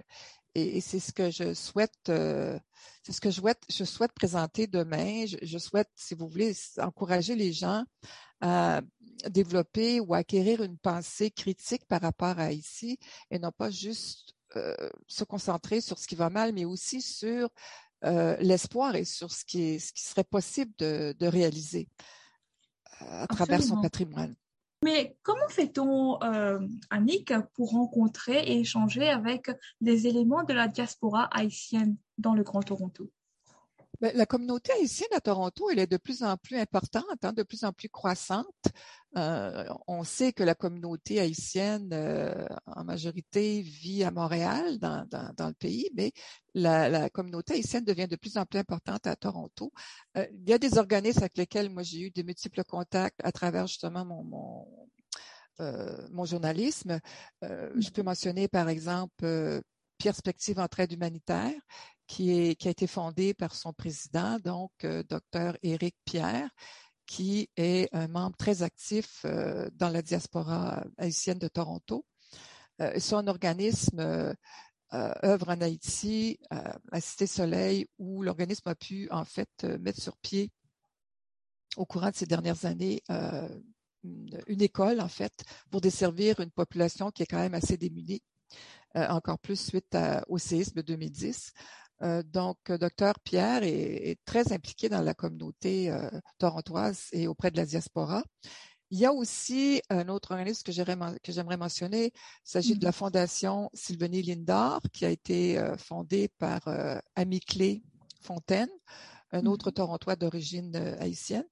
Et, 0.56 0.81
c'est 0.81 1.00
ce 1.00 1.12
que 1.12 1.31
je 1.31 1.53
souhaite, 1.53 2.09
euh, 2.09 2.59
c'est 3.01 3.12
ce 3.12 3.21
que 3.21 3.31
je 3.31 3.39
souhaite, 3.39 3.62
je 3.69 3.83
souhaite 3.83 4.12
présenter 4.13 4.68
demain. 4.68 5.25
Je, 5.25 5.38
je, 5.41 5.57
souhaite, 5.57 5.89
si 5.95 6.13
vous 6.13 6.27
voulez, 6.27 6.53
encourager 6.77 7.35
les 7.35 7.51
gens 7.51 7.83
à 8.39 8.81
développer 9.30 10.00
ou 10.00 10.13
acquérir 10.13 10.64
une 10.64 10.78
pensée 10.78 11.31
critique 11.31 11.85
par 11.87 12.02
rapport 12.02 12.40
à 12.40 12.52
ici 12.52 12.97
et 13.31 13.40
non 13.40 13.52
pas 13.52 13.69
juste 13.69 14.33
euh, 14.56 14.90
se 15.07 15.23
concentrer 15.23 15.81
sur 15.81 15.97
ce 15.97 16.07
qui 16.07 16.16
va 16.16 16.30
mal, 16.30 16.54
mais 16.54 16.66
aussi 16.66 17.02
sur 17.02 17.49
euh, 18.06 18.35
l'espoir 18.40 18.95
et 18.95 19.06
sur 19.06 19.31
ce 19.31 19.45
qui, 19.45 19.61
est, 19.61 19.80
ce 19.80 19.94
qui 19.94 20.04
serait 20.04 20.23
possible 20.23 20.71
de, 20.78 21.16
de 21.18 21.28
réaliser 21.28 21.87
à 22.99 23.28
travers 23.28 23.64
son 23.64 23.81
patrimoine. 23.81 24.35
Mais 24.83 25.18
comment 25.23 25.47
fait-on, 25.47 26.21
euh, 26.23 26.59
Annick, 26.90 27.33
pour 27.54 27.71
rencontrer 27.71 28.44
et 28.44 28.59
échanger 28.59 29.07
avec 29.07 29.49
des 29.80 30.07
éléments 30.07 30.44
de 30.44 30.54
la 30.54 30.68
diaspora 30.68 31.30
haïtienne 31.31 31.95
dans 32.18 32.33
le 32.33 32.44
Grand 32.44 32.61
Toronto? 32.61 33.09
Ben, 34.02 34.11
la 34.18 34.26
communauté 34.26 34.73
haïtienne 34.73 35.07
à 35.14 35.21
Toronto, 35.21 35.69
elle 35.69 35.80
est 35.80 35.87
de 35.87 35.95
plus 35.95 36.23
en 36.23 36.35
plus 36.35 36.57
importante, 36.57 37.23
hein, 37.23 37.31
de 37.31 37.44
plus 37.44 37.64
en 37.64 37.71
plus 37.71 37.87
croissante. 37.87 38.66
Euh, 39.15 39.65
on 39.87 40.03
sait 40.03 40.33
que 40.33 40.43
la 40.43 40.55
communauté 40.55 41.19
haïtienne, 41.19 41.89
euh, 41.93 42.47
en 42.65 42.83
majorité, 42.83 43.61
vit 43.61 44.03
à 44.03 44.11
Montréal, 44.11 44.79
dans, 44.79 45.47
le 45.47 45.53
pays, 45.53 45.89
mais 45.95 46.11
la, 46.55 47.09
communauté 47.09 47.53
haïtienne 47.53 47.83
devient 47.83 48.07
de 48.07 48.15
plus 48.15 48.37
en 48.37 48.45
plus 48.45 48.59
importante 48.59 49.05
à 49.05 49.15
Toronto. 49.15 49.71
Euh, 50.17 50.25
il 50.33 50.49
y 50.49 50.53
a 50.53 50.57
des 50.57 50.77
organismes 50.77 51.19
avec 51.19 51.37
lesquels 51.37 51.69
moi 51.69 51.83
j'ai 51.83 52.01
eu 52.01 52.11
de 52.11 52.23
multiples 52.23 52.63
contacts 52.63 53.19
à 53.23 53.31
travers 53.31 53.67
justement 53.67 54.05
mon, 54.05 54.67
mon, 56.11 56.25
journalisme. 56.25 56.99
je 57.41 57.89
peux 57.91 58.01
mentionner 58.01 58.47
par 58.47 58.69
exemple 58.69 59.61
Perspective 59.99 60.59
Entraide 60.59 60.91
Humanitaire, 60.91 61.53
qui, 62.07 62.55
qui 62.55 62.67
a 62.67 62.71
été 62.71 62.87
fondé 62.87 63.33
par 63.33 63.53
son 63.53 63.73
président, 63.73 64.39
donc 64.39 64.71
Dr. 64.81 65.55
Éric 65.61 65.95
Pierre, 66.03 66.49
qui 67.06 67.50
est 67.57 67.90
un 67.94 68.07
membre 68.07 68.38
très 68.38 68.64
actif 68.64 69.22
euh, 69.26 69.69
dans 69.74 69.90
la 69.90 70.02
diaspora 70.02 70.83
haïtienne 70.98 71.40
de 71.40 71.48
Toronto. 71.48 72.06
Euh, 72.81 73.00
son 73.00 73.28
organisme 73.28 74.00
euh, 74.00 74.33
œuvre 75.24 75.50
en 75.50 75.62
Haïti, 75.62 76.40
à 76.50 77.02
Cité 77.02 77.26
Soleil, 77.26 77.88
où 77.98 78.22
l'organisme 78.22 78.69
a 78.69 78.76
pu 78.76 79.10
en 79.10 79.26
fait 79.26 79.64
mettre 79.80 80.00
sur 80.00 80.16
pied 80.18 80.52
au 81.78 81.86
courant 81.86 82.12
de 82.12 82.16
ces 82.16 82.28
dernières 82.28 82.66
années 82.66 83.02
une, 84.04 84.62
école 84.62 85.02
en 85.02 85.07
fait 85.07 85.33
pour 85.72 85.81
desservir 85.81 86.40
une 86.42 86.52
population 86.52 87.10
qui 87.10 87.24
est 87.24 87.26
quand 87.26 87.40
même 87.40 87.56
assez 87.56 87.76
démunie 87.76 88.22
encore 88.94 89.40
plus 89.40 89.60
suite 89.60 89.98
au 90.28 90.38
séisme 90.38 90.76
de 90.76 90.81
2010. 90.83 91.54
Donc, 92.26 92.57
docteur 92.72 93.19
Pierre 93.22 93.64
est, 93.64 94.18
très 94.26 94.52
impliqué 94.52 94.90
dans 94.90 95.02
la 95.02 95.14
communauté 95.14 95.95
torontoise 96.38 97.07
et 97.12 97.28
auprès 97.28 97.52
de 97.52 97.57
la 97.57 97.66
diaspora. 97.66 98.24
Il 98.90 99.00
y 99.00 99.06
a 99.06 99.14
aussi 99.14 99.81
un 99.90 100.07
autre 100.10 100.31
organisme 100.31 100.64
que 100.64 100.72
j'aimerais 100.72 101.57
mentionner. 101.57 102.12
Il 102.14 102.14
s'agit 102.44 102.76
de 102.78 102.83
la 102.83 102.92
mmh. 102.92 102.94
Fondation 102.94 103.69
Sylvanie 103.74 104.22
Lindar, 104.22 104.81
qui 104.92 105.06
a 105.06 105.10
été 105.10 105.60
fondée 105.78 106.30
par 106.38 106.62
Ami 107.16 107.40
Fontaine, 108.22 108.69
un 109.31 109.45
autre 109.45 109.69
mmh. 109.69 109.74
Torontois 109.74 110.16
d'origine 110.16 110.76
haïtienne 111.00 111.45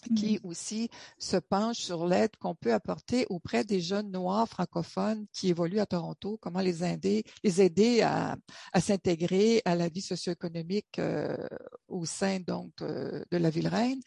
qui 0.00 0.36
mmh. 0.36 0.48
aussi 0.48 0.88
se 1.18 1.36
penche 1.36 1.78
sur 1.78 2.06
l'aide 2.06 2.36
qu'on 2.36 2.54
peut 2.54 2.72
apporter 2.72 3.26
auprès 3.30 3.64
des 3.64 3.80
jeunes 3.80 4.10
noirs 4.10 4.48
francophones 4.48 5.26
qui 5.32 5.48
évoluent 5.48 5.80
à 5.80 5.86
Toronto, 5.86 6.38
comment 6.40 6.60
les 6.60 6.84
aider, 6.84 7.24
les 7.42 7.60
aider 7.60 8.02
à, 8.02 8.36
s'intégrer 8.80 9.62
à 9.64 9.74
la 9.74 9.88
vie 9.88 10.02
socio-économique 10.02 10.98
euh, 10.98 11.36
au 11.88 12.04
sein 12.04 12.40
donc 12.40 12.72
de, 12.78 13.24
la 13.30 13.50
ville 13.50 13.68
reine. 13.68 14.00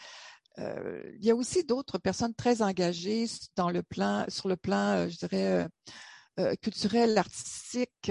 Euh, 0.58 1.02
il 1.20 1.26
y 1.26 1.32
a 1.32 1.36
aussi 1.36 1.64
d'autres 1.64 1.98
personnes 1.98 2.34
très 2.34 2.62
engagées 2.62 3.26
dans 3.56 3.70
le 3.70 3.84
plan, 3.84 4.26
sur 4.28 4.50
le 4.50 4.58
plan, 4.58 4.96
euh, 4.96 5.10
je 5.10 5.18
dirais, 5.18 5.68
culturel, 6.62 7.18
artistique. 7.18 8.10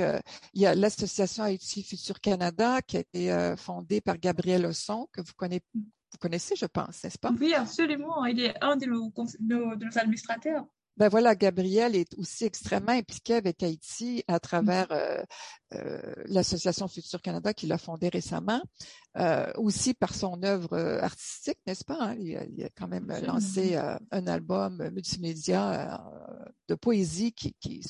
il 0.53 0.61
y 0.61 0.67
a 0.67 0.75
l'association 0.75 1.45
Haïti 1.45 1.83
Futur 1.83 2.21
Canada 2.21 2.83
qui 2.83 2.99
a 2.99 3.01
été 3.01 3.55
fondée 3.57 4.03
par 4.03 4.19
Gabriel 4.19 4.67
Osson, 4.67 5.09
que 5.13 5.23
vous 5.23 5.33
connaissez, 5.35 5.65
vous 6.13 6.19
connaissez, 6.19 6.57
je 6.57 6.67
pense, 6.67 7.05
n'est-ce 7.05 7.19
pas? 7.19 7.33
Oui, 7.39 7.55
absolument. 7.55 8.25
Il 8.25 8.41
est 8.41 8.55
un 8.63 8.77
de 8.77 8.87
nos, 8.87 9.99
administrateurs. 9.99 10.65
Ben 10.97 11.09
voilà, 11.09 11.37
Gabriel 11.37 11.95
est 11.95 12.13
aussi 12.19 12.45
extrêmement 12.45 12.91
impliqué 12.91 13.35
avec 13.35 13.63
Haïti 13.63 14.25
à 14.27 14.41
travers 14.41 14.91
euh, 14.91 15.23
euh, 15.75 16.13
l'Association 16.25 16.89
Futur 16.89 17.23
Canada 17.23 17.55
qu'il 17.55 17.71
a 17.73 17.79
fondée 17.79 18.09
récemment, 18.09 18.61
euh, 19.17 19.47
aussi 19.55 19.95
par 19.95 20.13
son 20.13 20.43
œuvre 20.43 20.77
artistique, 21.01 21.59
n'est-ce 21.69 21.85
pas? 21.85 21.99
Hein? 22.01 22.17
Il, 22.19 22.65
a, 22.65 22.69
quand 22.77 22.89
même 22.89 23.07
lancé 23.25 23.77
un 23.77 24.27
album 24.27 24.91
multimédia 24.93 26.03
de 26.67 26.75
poésie 26.75 27.33
qui, 27.33 27.55
qui 27.61 27.81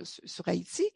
sur 0.00 0.48
Haïti. 0.48 0.90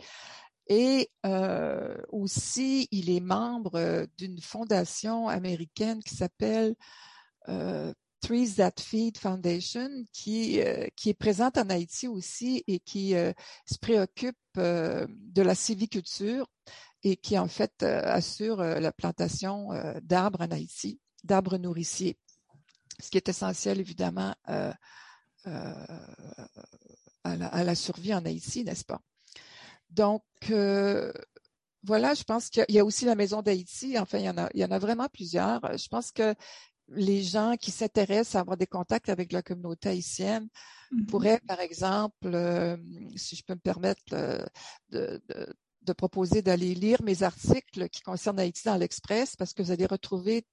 Et 0.68 1.10
euh, 1.24 1.96
aussi, 2.10 2.88
il 2.90 3.08
est 3.10 3.20
membre 3.20 3.76
euh, 3.76 4.06
d'une 4.18 4.40
fondation 4.40 5.28
américaine 5.28 6.02
qui 6.02 6.14
s'appelle 6.14 6.74
euh, 7.48 7.92
Trees 8.20 8.56
That 8.56 8.74
Feed 8.78 9.16
Foundation, 9.16 9.88
qui, 10.12 10.60
qui 10.96 11.08
est 11.08 11.14
présente 11.14 11.56
en 11.56 11.70
Haïti 11.70 12.08
aussi 12.08 12.64
et 12.66 12.80
qui 12.80 13.12
se 13.12 13.78
préoccupe 13.80 14.36
de 14.56 15.06
la 15.42 15.54
civiculture 15.54 16.48
et 17.04 17.16
qui 17.16 17.38
en 17.38 17.46
fait 17.46 17.84
assure 17.84 18.56
la 18.56 18.90
plantation 18.90 19.68
d'arbres 20.02 20.40
en 20.40 20.50
Haïti, 20.50 20.98
d'arbres 21.22 21.58
nourriciers, 21.58 22.18
ce 22.98 23.08
qui 23.08 23.18
est 23.18 23.28
essentiel 23.28 23.78
évidemment 23.78 24.34
à 24.44 24.74
la 27.24 27.74
survie 27.76 28.14
en 28.14 28.24
Haïti, 28.24 28.64
n'est-ce 28.64 28.84
pas? 28.84 29.00
Donc, 29.90 30.22
euh, 30.50 31.12
voilà, 31.82 32.14
je 32.14 32.24
pense 32.24 32.50
qu'il 32.50 32.64
y 32.68 32.78
a 32.78 32.84
aussi 32.84 33.04
la 33.04 33.14
Maison 33.14 33.42
d'Haïti. 33.42 33.98
Enfin, 33.98 34.18
il 34.18 34.24
y, 34.24 34.30
en 34.30 34.38
a, 34.38 34.48
il 34.54 34.60
y 34.60 34.64
en 34.64 34.70
a 34.70 34.78
vraiment 34.78 35.08
plusieurs. 35.08 35.60
Je 35.76 35.88
pense 35.88 36.12
que 36.12 36.34
les 36.88 37.22
gens 37.22 37.56
qui 37.58 37.70
s'intéressent 37.70 38.36
à 38.36 38.40
avoir 38.40 38.56
des 38.56 38.66
contacts 38.66 39.08
avec 39.08 39.32
la 39.32 39.42
communauté 39.42 39.90
haïtienne 39.90 40.48
mm-hmm. 40.92 41.06
pourraient, 41.06 41.40
par 41.46 41.60
exemple, 41.60 42.26
euh, 42.26 42.76
si 43.16 43.36
je 43.36 43.44
peux 43.44 43.54
me 43.54 43.60
permettre 43.60 44.02
euh, 44.12 44.44
de, 44.90 45.20
de, 45.82 45.92
proposer 45.92 46.42
d'aller 46.42 46.74
lire 46.74 47.02
mes 47.02 47.22
articles 47.22 47.88
qui 47.88 48.02
concernent 48.02 48.38
Haïti 48.38 48.62
dans 48.64 48.76
l'Express, 48.76 49.36
parce 49.36 49.54
que 49.54 49.62
vous 49.62 49.70
allez 49.70 49.86
retrouver 49.86 50.44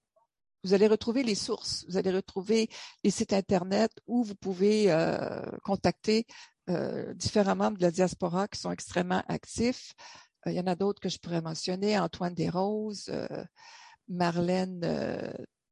vous 0.65 0.74
allez 0.74 0.88
retrouver 0.88 1.22
les 1.22 1.36
sources, 1.36 1.86
vous 1.88 1.98
allez 1.98 2.12
retrouver 2.12 2.70
les 3.04 3.12
sites 3.12 3.34
Internet 3.34 3.92
où 4.08 4.24
vous 4.24 4.34
pouvez 4.34 4.86
contacter 5.63 6.25
euh, 6.27 6.34
différents 7.15 7.55
membres 7.55 7.77
de 7.77 7.84
la 7.84 7.91
diaspora 7.91 8.48
qui 8.48 8.60
sont 8.60 8.72
extrêmement 8.72 9.24
actifs. 9.27 9.93
Euh, 10.48 10.51
il 10.51 10.55
y 10.55 10.60
en 10.60 10.67
a 10.67 10.75
d'autres 10.75 11.00
que 11.00 11.10
je 11.10 11.19
pourrais 11.19 11.41
mentionner, 11.41 11.98
Antoine 11.98 12.34
Desroses, 12.34 13.10
euh, 13.10 13.43
Marlène 14.07 14.81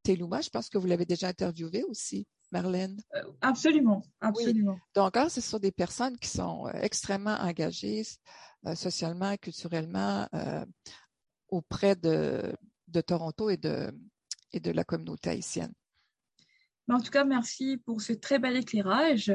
Telouma, 0.04 0.42
je 0.42 0.50
pense 0.50 0.70
que 0.70 0.78
vous 0.78 0.88
l'avez 0.88 1.06
déjà 1.06 1.28
interviewé 1.28 1.84
aussi, 1.84 2.28
Marlène. 2.52 3.00
absolument, 3.42 4.04
absolument. 4.20 4.78
Donc, 4.96 5.16
ce 5.30 5.40
sont 5.40 5.60
des 5.60 5.72
personnes 5.72 6.18
qui 6.18 6.30
sont 6.30 6.68
extrêmement 6.82 7.36
engagées 7.36 8.04
socialement 8.76 9.32
et 9.32 9.38
culturellement 9.38 10.28
auprès 11.48 11.96
de, 11.96 12.56
de, 12.88 13.02
Toronto 13.02 13.52
et 13.52 13.58
de, 13.58 13.94
et 14.52 14.60
de 14.60 14.72
la 14.72 14.84
communauté 14.84 15.30
haïtienne. 15.30 15.74
En 16.90 17.00
tout 17.00 17.12
cas, 17.12 17.24
merci 17.24 17.78
pour 17.86 18.02
ce 18.02 18.14
très 18.14 18.40
bel 18.40 18.58
éclairage. 18.58 19.32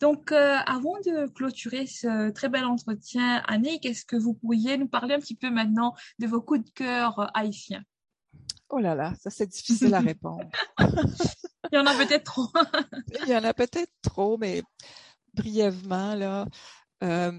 Donc, 0.00 0.32
euh, 0.32 0.56
avant 0.66 0.98
de 1.00 1.26
clôturer 1.28 1.86
ce 1.86 2.30
très 2.30 2.48
bel 2.48 2.64
entretien, 2.64 3.42
Annick, 3.46 3.84
est-ce 3.84 4.06
que 4.06 4.16
vous 4.16 4.32
pourriez 4.32 4.78
nous 4.78 4.88
parler 4.88 5.14
un 5.14 5.20
petit 5.20 5.36
peu 5.36 5.50
maintenant 5.50 5.94
de 6.18 6.26
vos 6.26 6.40
coups 6.40 6.64
de 6.64 6.70
cœur 6.70 7.18
euh, 7.18 7.26
haïtiens? 7.34 7.84
Oh 8.70 8.78
là 8.78 8.94
là, 8.94 9.12
ça 9.20 9.28
c'est 9.28 9.46
difficile 9.46 9.92
à 9.94 10.00
répondre. 10.00 10.48
Il 10.78 11.76
y 11.76 11.78
en 11.78 11.84
a 11.84 11.94
peut-être 11.94 12.24
trop. 12.24 12.48
Il 13.26 13.28
y 13.28 13.36
en 13.36 13.44
a 13.44 13.52
peut-être 13.52 13.92
trop, 14.00 14.38
mais 14.38 14.62
brièvement, 15.34 16.14
là, 16.14 16.46
euh, 17.04 17.38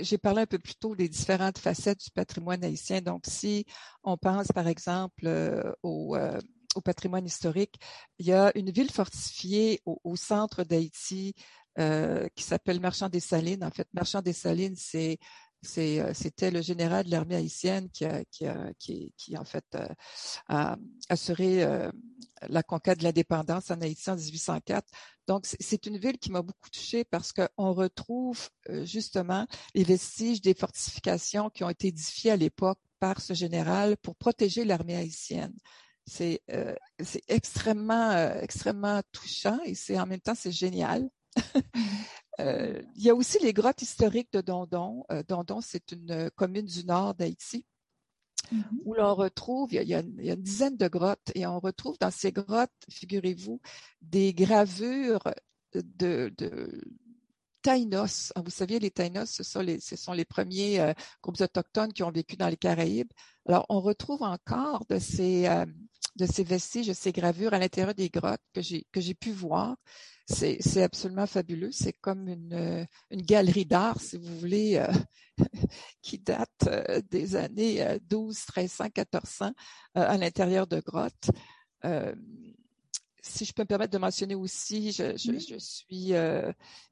j'ai 0.00 0.18
parlé 0.18 0.42
un 0.42 0.46
peu 0.46 0.58
plus 0.58 0.74
tôt 0.74 0.96
des 0.96 1.08
différentes 1.08 1.58
facettes 1.58 2.00
du 2.00 2.10
patrimoine 2.10 2.64
haïtien. 2.64 3.00
Donc, 3.00 3.24
si 3.26 3.64
on 4.02 4.16
pense 4.16 4.48
par 4.48 4.66
exemple 4.66 5.30
au 5.82 6.16
au 6.74 6.80
patrimoine 6.80 7.26
historique. 7.26 7.78
Il 8.18 8.26
y 8.26 8.32
a 8.32 8.52
une 8.54 8.70
ville 8.70 8.90
fortifiée 8.90 9.80
au, 9.84 10.16
centre 10.16 10.64
d'Haïti 10.64 11.34
euh, 11.78 12.28
qui 12.34 12.42
s'appelle 12.42 12.80
Marchand 12.80 13.08
des 13.08 13.20
Salines. 13.20 13.64
En 13.64 13.70
fait, 13.70 13.88
Marchand 13.92 14.22
des 14.22 14.32
Salines, 14.32 14.76
c'est 14.76 15.18
euh, 15.76 16.12
c'était 16.14 16.52
le 16.52 16.62
général 16.62 17.04
de 17.04 17.10
l'armée 17.10 17.34
haïtienne 17.34 17.88
qui, 17.90 18.04
a, 18.04 18.24
qui, 18.26 18.46
a, 18.46 18.72
qui, 18.78 19.12
qui, 19.16 19.36
en 19.36 19.44
fait 19.44 19.64
euh, 19.74 19.88
a 20.46 20.76
assuré 21.08 21.66
la 22.48 22.62
conquête 22.62 22.98
de 22.98 23.04
l'indépendance 23.04 23.70
en 23.70 23.80
Haïti 23.80 24.08
en 24.10 24.16
1804. 24.16 24.86
Donc, 25.26 25.46
c'est 25.46 25.86
une 25.86 25.98
ville 25.98 26.18
qui 26.18 26.30
m'a 26.30 26.42
beaucoup 26.42 26.70
touchée 26.70 27.04
parce 27.04 27.32
qu'on 27.32 27.72
retrouve 27.72 28.48
justement 28.84 29.46
les 29.74 29.82
vestiges 29.82 30.40
des 30.40 30.54
fortifications 30.54 31.50
qui 31.50 31.64
ont 31.64 31.70
été 31.70 31.88
édifiées 31.88 32.30
à 32.30 32.36
l'époque 32.36 32.78
par 33.00 33.20
ce 33.20 33.34
général 33.34 33.96
pour 33.98 34.16
protéger 34.16 34.64
l'armée 34.64 34.96
haïtienne. 34.96 35.54
C'est 36.08 36.40
euh, 36.50 36.74
extrêmement, 37.28 38.10
euh, 38.10 38.40
extrêmement 38.40 39.02
touchant 39.12 39.58
et 39.64 39.74
c'est 39.74 39.98
en 39.98 40.06
même 40.06 40.20
temps, 40.20 40.34
c'est 40.34 40.52
génial. 40.52 41.08
euh, 42.40 42.82
il 42.96 43.02
y 43.02 43.10
a 43.10 43.14
aussi 43.14 43.38
les 43.42 43.52
grottes 43.52 43.82
historiques 43.82 44.32
de 44.32 44.40
Dondon. 44.40 45.04
Dondon, 45.28 45.60
c'est 45.60 45.92
une 45.92 46.30
commune 46.34 46.66
du 46.66 46.84
nord 46.84 47.14
d'Haïti. 47.14 47.64
Mm-hmm. 48.52 48.82
où 48.86 48.94
l'on 48.94 49.14
retrouve, 49.14 49.74
il 49.74 49.82
y, 49.82 49.94
a, 49.94 50.00
il 50.00 50.24
y, 50.24 50.30
a, 50.30 50.34
une 50.34 50.42
dizaine 50.42 50.76
de 50.78 50.88
grottes 50.88 51.30
et 51.34 51.46
on 51.46 51.60
retrouve 51.60 51.98
dans 52.00 52.10
ces 52.10 52.32
grottes, 52.32 52.70
figurez-vous, 52.88 53.60
des 54.00 54.32
gravures 54.32 55.22
de, 55.74 56.32
de 56.38 56.80
Taïnos. 57.62 58.32
Vous 58.36 58.50
saviez, 58.50 58.78
les 58.78 58.90
Taïnos, 58.90 59.30
ce 59.30 59.42
sont 59.42 59.60
les, 59.60 59.80
ce 59.80 59.96
sont 59.96 60.12
les 60.12 60.24
premiers 60.24 60.80
euh, 60.80 60.92
groupes 61.22 61.40
autochtones 61.40 61.92
qui 61.92 62.02
ont 62.02 62.10
vécu 62.10 62.36
dans 62.36 62.48
les 62.48 62.56
Caraïbes. 62.56 63.12
Alors, 63.46 63.66
on 63.68 63.80
retrouve 63.80 64.22
encore 64.22 64.84
de 64.88 64.98
ces, 64.98 65.46
euh, 65.46 65.66
de 66.18 66.26
ces 66.26 66.44
vestiges, 66.44 66.88
de 66.88 66.92
ces 66.92 67.12
gravures 67.12 67.54
à 67.54 67.58
l'intérieur 67.58 67.94
des 67.94 68.10
grottes 68.10 68.42
que 68.52 68.60
j'ai 68.60 68.86
que 68.92 69.00
j'ai 69.00 69.14
pu 69.14 69.30
voir. 69.30 69.76
C'est, 70.30 70.58
c'est 70.60 70.82
absolument 70.82 71.26
fabuleux. 71.26 71.70
C'est 71.72 71.94
comme 71.94 72.28
une, 72.28 72.52
euh, 72.52 72.84
une 73.10 73.22
galerie 73.22 73.64
d'art, 73.64 73.98
si 73.98 74.18
vous 74.18 74.38
voulez, 74.38 74.76
euh, 74.76 74.92
qui 76.02 76.18
date 76.18 76.50
euh, 76.66 77.00
des 77.10 77.34
années 77.34 77.98
12, 78.10 78.36
1300, 78.54 78.84
1400 78.94 79.52
à 79.94 80.18
l'intérieur 80.18 80.66
de 80.66 80.80
grottes. 80.80 81.30
si 83.22 83.44
je 83.46 83.52
peux 83.54 83.62
me 83.62 83.66
permettre 83.66 83.92
de 83.92 83.98
mentionner 83.98 84.34
aussi, 84.34 84.92
je, 84.92 85.16
je, 85.16 85.38
je 85.38 85.56
suis 85.58 86.12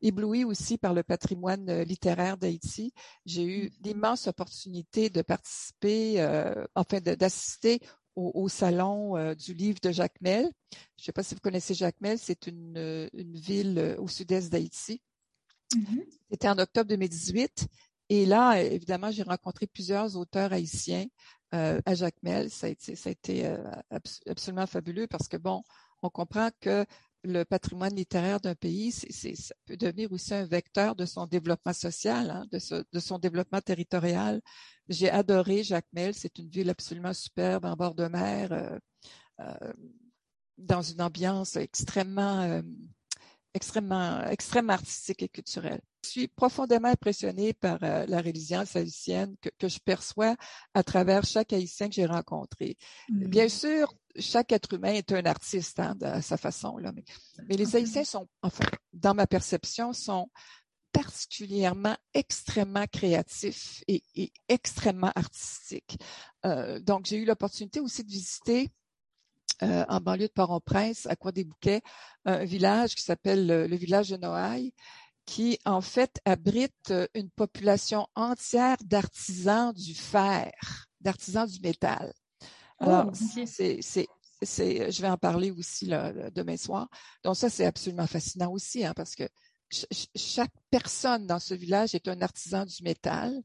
éblouie 0.00 0.45
aussi 0.45 0.78
par 0.78 0.95
le 0.95 1.02
patrimoine 1.02 1.83
littéraire 1.83 2.38
d'Haïti. 2.38 2.95
J'ai 3.26 3.45
eu 3.45 3.71
d'immenses 3.80 4.28
opportunités 4.28 5.11
de 5.11 5.21
participer, 5.21 6.26
enfin 6.75 7.00
d'assister 7.00 7.80
au, 8.16 8.49
salon 8.49 9.16
euh, 9.16 9.35
du 9.35 9.54
livre 9.54 9.78
de 9.82 9.92
Jacmel. 9.92 10.50
Je 10.73 11.02
ne 11.02 11.04
sais 11.04 11.12
pas 11.12 11.23
si 11.23 11.35
vous 11.35 11.40
connaissez 11.40 11.75
Jacmel, 11.75 12.18
c'est 12.18 12.46
une, 12.46 12.76
euh, 12.76 13.08
une 13.12 13.37
ville 13.37 13.78
euh, 13.78 13.96
au 13.99 14.08
sud-est 14.08 14.50
d'Haïti. 14.50 15.02
Mm-hmm. 15.75 16.04
C'était 16.30 16.49
en 16.49 16.58
octobre 16.58 16.88
2018. 16.88 17.68
Et 18.08 18.25
là, 18.25 18.61
évidemment, 18.62 19.11
j'ai 19.11 19.23
rencontré 19.23 19.66
plusieurs 19.66 20.16
auteurs 20.16 20.52
haïtiens 20.52 21.06
à 21.50 21.94
Jacmel. 21.94 22.50
Ça 22.50 22.68
a 22.68 22.70
été, 22.70 22.94
ça 22.94 23.08
a 23.08 23.12
été 23.12 23.52
absolument 24.26 24.66
fabuleux 24.66 25.08
parce 25.08 25.26
que, 25.26 25.37
bon, 25.37 25.64
on 26.02 26.11
comprend 26.11 26.50
que 26.61 26.85
le 27.25 27.44
patrimoine 27.44 27.94
littéraire 27.94 28.40
d'un 28.40 28.54
pays, 28.54 28.92
c'est, 28.92 29.35
ça 29.35 29.54
peut 29.64 29.76
devenir 29.76 30.12
aussi 30.12 30.35
un 30.35 30.44
vecteur 30.44 30.94
de 30.94 31.04
son 31.04 31.26
développement 31.26 31.73
social, 31.73 32.30
hein, 32.30 32.46
de, 32.52 32.58
de, 32.92 33.00
son 33.00 33.18
développement 33.18 33.61
territorial. 33.61 34.40
J'ai 34.88 35.11
adoré 35.11 35.62
Jacmel, 35.62 36.14
c'est 36.14 36.38
une 36.38 36.49
ville 36.49 36.71
absolument 36.71 37.12
superbe 37.12 37.64
en 37.64 37.75
bord 37.75 37.95
de 37.95 38.07
mer, 38.07 38.52
euh, 38.52 38.78
euh, 39.40 39.73
dans 40.59 40.83
une 40.83 41.02
ambiance 41.02 41.57
extrêmement, 41.57 42.43
euh, 42.43 42.62
extrêmement, 43.55 44.25
extrêmement 44.26 44.75
artistique 44.75 45.23
et 45.23 45.28
culturelle. 45.28 45.81
Je 46.05 46.11
suis 46.11 46.28
profondément 46.28 46.88
impressionnée 46.88 47.52
par 47.52 47.81
la 47.81 48.21
résilience 48.21 48.76
haïtienne 48.76 49.35
que, 49.40 49.49
que, 49.59 49.66
je 49.66 49.81
perçois 49.81 50.37
à 50.73 50.85
travers 50.85 51.25
chaque 51.25 51.52
haïtien 51.52 51.88
que 51.88 51.97
j'ai 51.97 52.07
rencontré. 52.07 52.76
Mmh. 53.09 53.26
Bien 53.26 53.49
sûr, 53.49 53.93
chaque 54.16 54.52
être 54.52 54.73
humain 54.75 54.93
est 54.93 55.11
un 55.11 55.25
artiste 55.25 55.81
hein, 55.81 55.97
de 55.97 56.21
sa 56.23 56.37
façon. 56.37 56.78
Là. 56.78 56.93
Mais, 56.93 57.05
mais 57.49 57.57
les 57.57 57.75
Haïtiens 57.75 58.05
sont, 58.05 58.28
enfin, 58.43 58.64
dans 58.93 59.14
ma 59.14 59.26
perception, 59.26 59.93
sont 59.93 60.31
particulièrement 60.96 61.96
extrêmement 62.14 62.86
créatifs 62.86 63.82
et, 63.88 64.02
et 64.14 64.32
extrêmement 64.48 65.12
artistiques. 65.14 65.98
Euh, 66.44 66.80
donc, 66.80 67.06
j'ai 67.06 67.16
eu 67.16 67.24
l'opportunité 67.24 67.80
aussi 67.80 68.02
de 68.02 68.10
visiter 68.10 68.70
euh, 69.62 69.84
en 69.88 70.00
banlieue 70.00 70.28
de 70.28 70.32
Port-au-Prince, 70.32 71.06
à 71.06 71.16
Croix-des-Bouquets, 71.16 71.82
un 72.24 72.44
village 72.44 72.94
qui 72.94 73.02
s'appelle 73.02 73.46
le, 73.46 73.66
le, 73.66 73.76
village 73.76 74.10
de 74.10 74.16
Noailles, 74.16 74.72
qui 75.24 75.58
en 75.64 75.80
fait 75.80 76.20
abrite 76.24 76.92
une 77.14 77.30
population 77.30 78.06
entière 78.14 78.76
d'artisans 78.84 79.72
du 79.72 79.94
fer, 79.94 80.52
d'artisans 81.00 81.48
du 81.48 81.60
métal. 81.60 82.12
Alors, 82.78 83.06
oh, 83.08 83.12
c'est, 83.14 83.46
c'est, 83.80 84.06
c'est, 84.42 84.90
je 84.92 85.02
vais 85.02 85.08
en 85.08 85.16
parler 85.16 85.50
aussi 85.50 85.86
là, 85.86 86.12
demain 86.30 86.56
soir. 86.56 86.88
Donc 87.24 87.36
ça, 87.36 87.48
c'est 87.48 87.64
absolument 87.64 88.06
fascinant 88.06 88.52
aussi, 88.52 88.84
hein, 88.84 88.92
parce 88.94 89.14
que 89.14 89.24
ch- 89.70 90.08
chaque 90.14 90.54
personne 90.70 91.26
dans 91.26 91.38
ce 91.38 91.54
village 91.54 91.94
est 91.94 92.08
un 92.08 92.20
artisan 92.20 92.64
du 92.64 92.82
métal. 92.82 93.40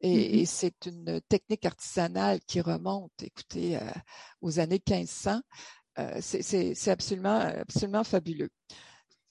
Et, 0.00 0.16
mm-hmm. 0.16 0.40
et 0.40 0.46
c'est 0.46 0.86
une 0.86 1.20
technique 1.28 1.64
artisanale 1.64 2.40
qui 2.46 2.60
remonte, 2.60 3.12
écoutez, 3.22 3.76
euh, 3.76 3.90
aux 4.40 4.58
années 4.58 4.82
1500. 4.86 5.40
Euh, 5.98 6.18
c'est, 6.20 6.88
absolument, 6.88 7.38
absolument 7.38 8.04
fabuleux. 8.04 8.48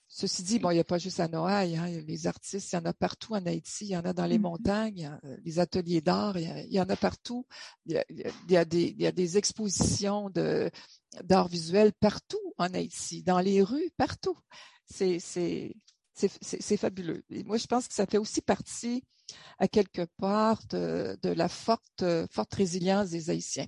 Ceci 0.06 0.42
dit, 0.42 0.58
bon, 0.58 0.70
il 0.70 0.74
n'y 0.74 0.80
a 0.80 0.84
pas 0.84 0.98
juste 0.98 1.20
à 1.20 1.28
Noailles, 1.28 1.76
hein, 1.76 1.88
les 2.06 2.26
artistes, 2.26 2.70
il 2.72 2.76
y 2.76 2.78
en 2.78 2.84
a 2.84 2.92
partout 2.92 3.34
en 3.34 3.46
Haïti, 3.46 3.86
il 3.86 3.92
y 3.92 3.96
en 3.96 4.02
a 4.02 4.12
dans 4.12 4.26
les 4.26 4.38
mmh 4.38 4.42
montagnes, 4.42 5.18
les 5.42 5.58
ateliers 5.58 6.02
d'art, 6.02 6.36
il, 6.38 6.70
y 6.70 6.78
en 6.80 6.88
a 6.90 6.96
partout. 6.96 7.46
Il 7.86 7.92
y 7.94 7.96
a, 7.96 8.04
il 8.10 8.50
y 8.50 8.56
a, 8.58 8.66
des, 8.66 8.88
il 8.90 9.00
y 9.00 9.06
a 9.06 9.12
des 9.12 9.38
expositions 9.38 10.28
de, 10.28 10.70
d'art 11.24 11.48
visuel 11.48 11.94
partout 11.94 12.52
en 12.58 12.74
Haïti, 12.74 13.22
dans 13.22 13.40
les 13.40 13.62
rues, 13.62 13.90
partout. 13.96 14.38
C'est, 14.84 15.18
c'est, 16.14 16.76
fabuleux. 16.76 17.22
Et 17.30 17.44
moi, 17.44 17.56
je 17.56 17.66
pense 17.66 17.88
que 17.88 17.94
ça 17.94 18.06
fait 18.06 18.18
aussi 18.18 18.42
partie, 18.42 19.02
à 19.58 19.68
quelque 19.68 20.06
part, 20.18 20.60
de, 20.70 21.18
de 21.22 21.30
la 21.30 21.48
forte, 21.48 22.04
forte 22.30 22.54
résilience 22.54 23.10
des 23.10 23.30
Haïtiens. 23.30 23.66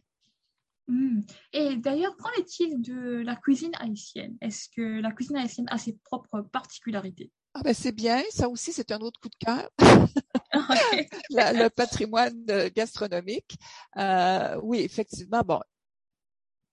Mmh. 0.87 1.21
Et 1.53 1.77
d'ailleurs, 1.77 2.17
qu'en 2.17 2.31
est-il 2.39 2.83
de 2.83 3.23
la 3.25 3.37
cuisine 3.37 3.73
haïtienne? 3.79 4.37
Est-ce 4.41 4.69
que 4.69 5.01
la 5.01 5.13
cuisine 5.13 5.37
haïtienne 5.37 5.67
a 5.71 5.79
ses 5.79 5.95
propres 6.05 6.43
particularités? 6.43 7.31
Ah 7.55 7.63
ben 7.63 7.73
c'est 7.73 7.93
bien, 7.93 8.21
ça 8.31 8.49
aussi 8.49 8.73
c'est 8.73 8.91
un 8.91 8.99
autre 8.99 9.21
coup 9.21 9.29
de 9.29 9.37
cœur. 9.37 9.71
le 11.31 11.69
patrimoine 11.69 12.45
gastronomique. 12.75 13.57
Euh, 13.97 14.59
oui, 14.63 14.81
effectivement. 14.81 15.43
Bon, 15.45 15.61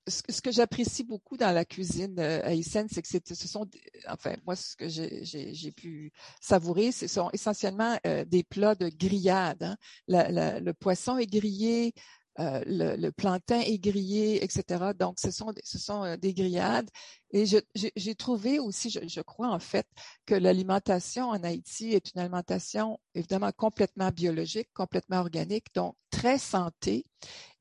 ce, 0.07 0.41
que 0.41 0.51
j'apprécie 0.51 1.03
beaucoup 1.03 1.37
dans 1.37 1.51
la 1.51 1.65
cuisine 1.65 2.19
haïtienne, 2.19 2.87
c'est 2.91 3.01
que 3.01 3.07
ce 3.07 3.47
sont, 3.47 3.67
enfin 4.07 4.35
moi 4.45 4.55
ce 4.55 4.75
que 4.75 4.87
j'ai, 4.89 5.71
pu 5.71 6.11
savourer, 6.39 6.91
ce 6.91 7.07
sont 7.07 7.29
essentiellement 7.33 7.97
euh, 8.07 8.25
des 8.25 8.43
plats 8.43 8.75
de 8.75 8.89
grillade. 8.89 9.63
Hein. 9.63 9.77
Le 10.07 10.71
poisson 10.71 11.17
est 11.17 11.27
grillé, 11.27 11.93
euh, 12.39 12.63
le, 12.65 12.95
le, 12.95 13.11
plantain 13.11 13.59
est 13.59 13.77
grillé, 13.77 14.43
etc. 14.43 14.91
Donc, 14.97 15.19
ce 15.19 15.31
sont, 15.31 15.53
ce 15.63 15.77
sont 15.77 16.03
euh, 16.03 16.17
des 16.17 16.33
grillades. 16.33 16.89
Et 17.31 17.45
j'ai 17.45 18.15
trouvé 18.15 18.59
aussi, 18.59 18.89
je, 18.89 18.99
je, 19.07 19.21
crois 19.21 19.49
en 19.49 19.59
fait, 19.59 19.85
que 20.25 20.35
l'alimentation 20.35 21.29
en 21.29 21.43
Haïti 21.43 21.93
est 21.93 22.13
une 22.13 22.21
alimentation 22.21 22.99
évidemment 23.15 23.51
complètement 23.55 24.09
biologique, 24.11 24.69
complètement 24.73 25.19
organique, 25.19 25.67
donc 25.73 25.95
très 26.09 26.37
santé 26.37 27.05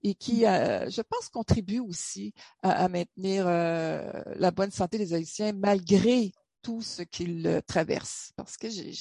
et 0.02 0.14
qui, 0.14 0.42
mmh. 0.42 0.46
euh, 0.46 0.90
je 0.90 1.02
pense, 1.02 1.28
contribue 1.28 1.80
aussi 1.80 2.32
à, 2.62 2.84
à 2.84 2.88
maintenir 2.88 3.46
euh, 3.46 4.10
la 4.36 4.50
bonne 4.50 4.70
santé 4.70 4.98
des 4.98 5.14
Haïtiens 5.14 5.52
malgré 5.52 6.32
tout 6.62 6.82
ce 6.82 7.02
qu'ils 7.02 7.62
traversent. 7.66 8.32
Parce 8.36 8.56
que, 8.56 8.68
j'ai, 8.68 8.92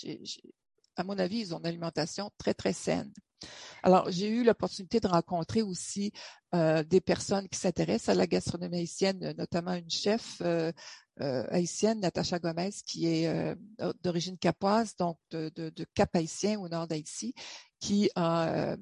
à 0.99 1.03
mon 1.03 1.17
avis, 1.17 1.39
ils 1.39 1.55
ont 1.55 1.59
une 1.59 1.67
alimentation 1.67 2.31
très, 2.37 2.53
très 2.53 2.73
saine. 2.73 3.11
Alors, 3.83 4.11
j'ai 4.11 4.27
eu 4.27 4.43
l'opportunité 4.43 4.99
de 4.99 5.07
rencontrer 5.07 5.61
aussi 5.61 6.11
euh, 6.53 6.83
des 6.83 6.99
personnes 6.99 7.47
qui 7.47 7.57
s'intéressent 7.57 8.09
à 8.09 8.17
la 8.17 8.27
gastronomie 8.27 8.79
haïtienne, 8.79 9.33
notamment 9.37 9.73
une 9.73 9.89
chef 9.89 10.41
euh, 10.41 10.71
euh, 11.21 11.45
haïtienne, 11.49 12.01
Natacha 12.01 12.39
Gomez, 12.39 12.71
qui 12.85 13.07
est 13.07 13.55
d'origine 14.03 14.37
capoise, 14.37 14.95
donc 14.97 15.17
de, 15.31 15.51
de, 15.55 15.69
de, 15.69 15.85
Cap 15.93 16.15
haïtien 16.15 16.59
au 16.59 16.67
nord 16.67 16.87
d'Haïti, 16.87 17.33
qui 17.79 18.09
a, 18.15 18.75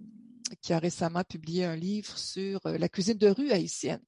qui 0.61 0.73
a 0.73 0.79
récemment 0.79 1.23
publié 1.23 1.65
un 1.65 1.75
livre 1.75 2.17
sur 2.17 2.61
la 2.65 2.89
cuisine 2.89 3.17
de 3.17 3.29
rue 3.29 3.51
haïtienne. 3.51 4.01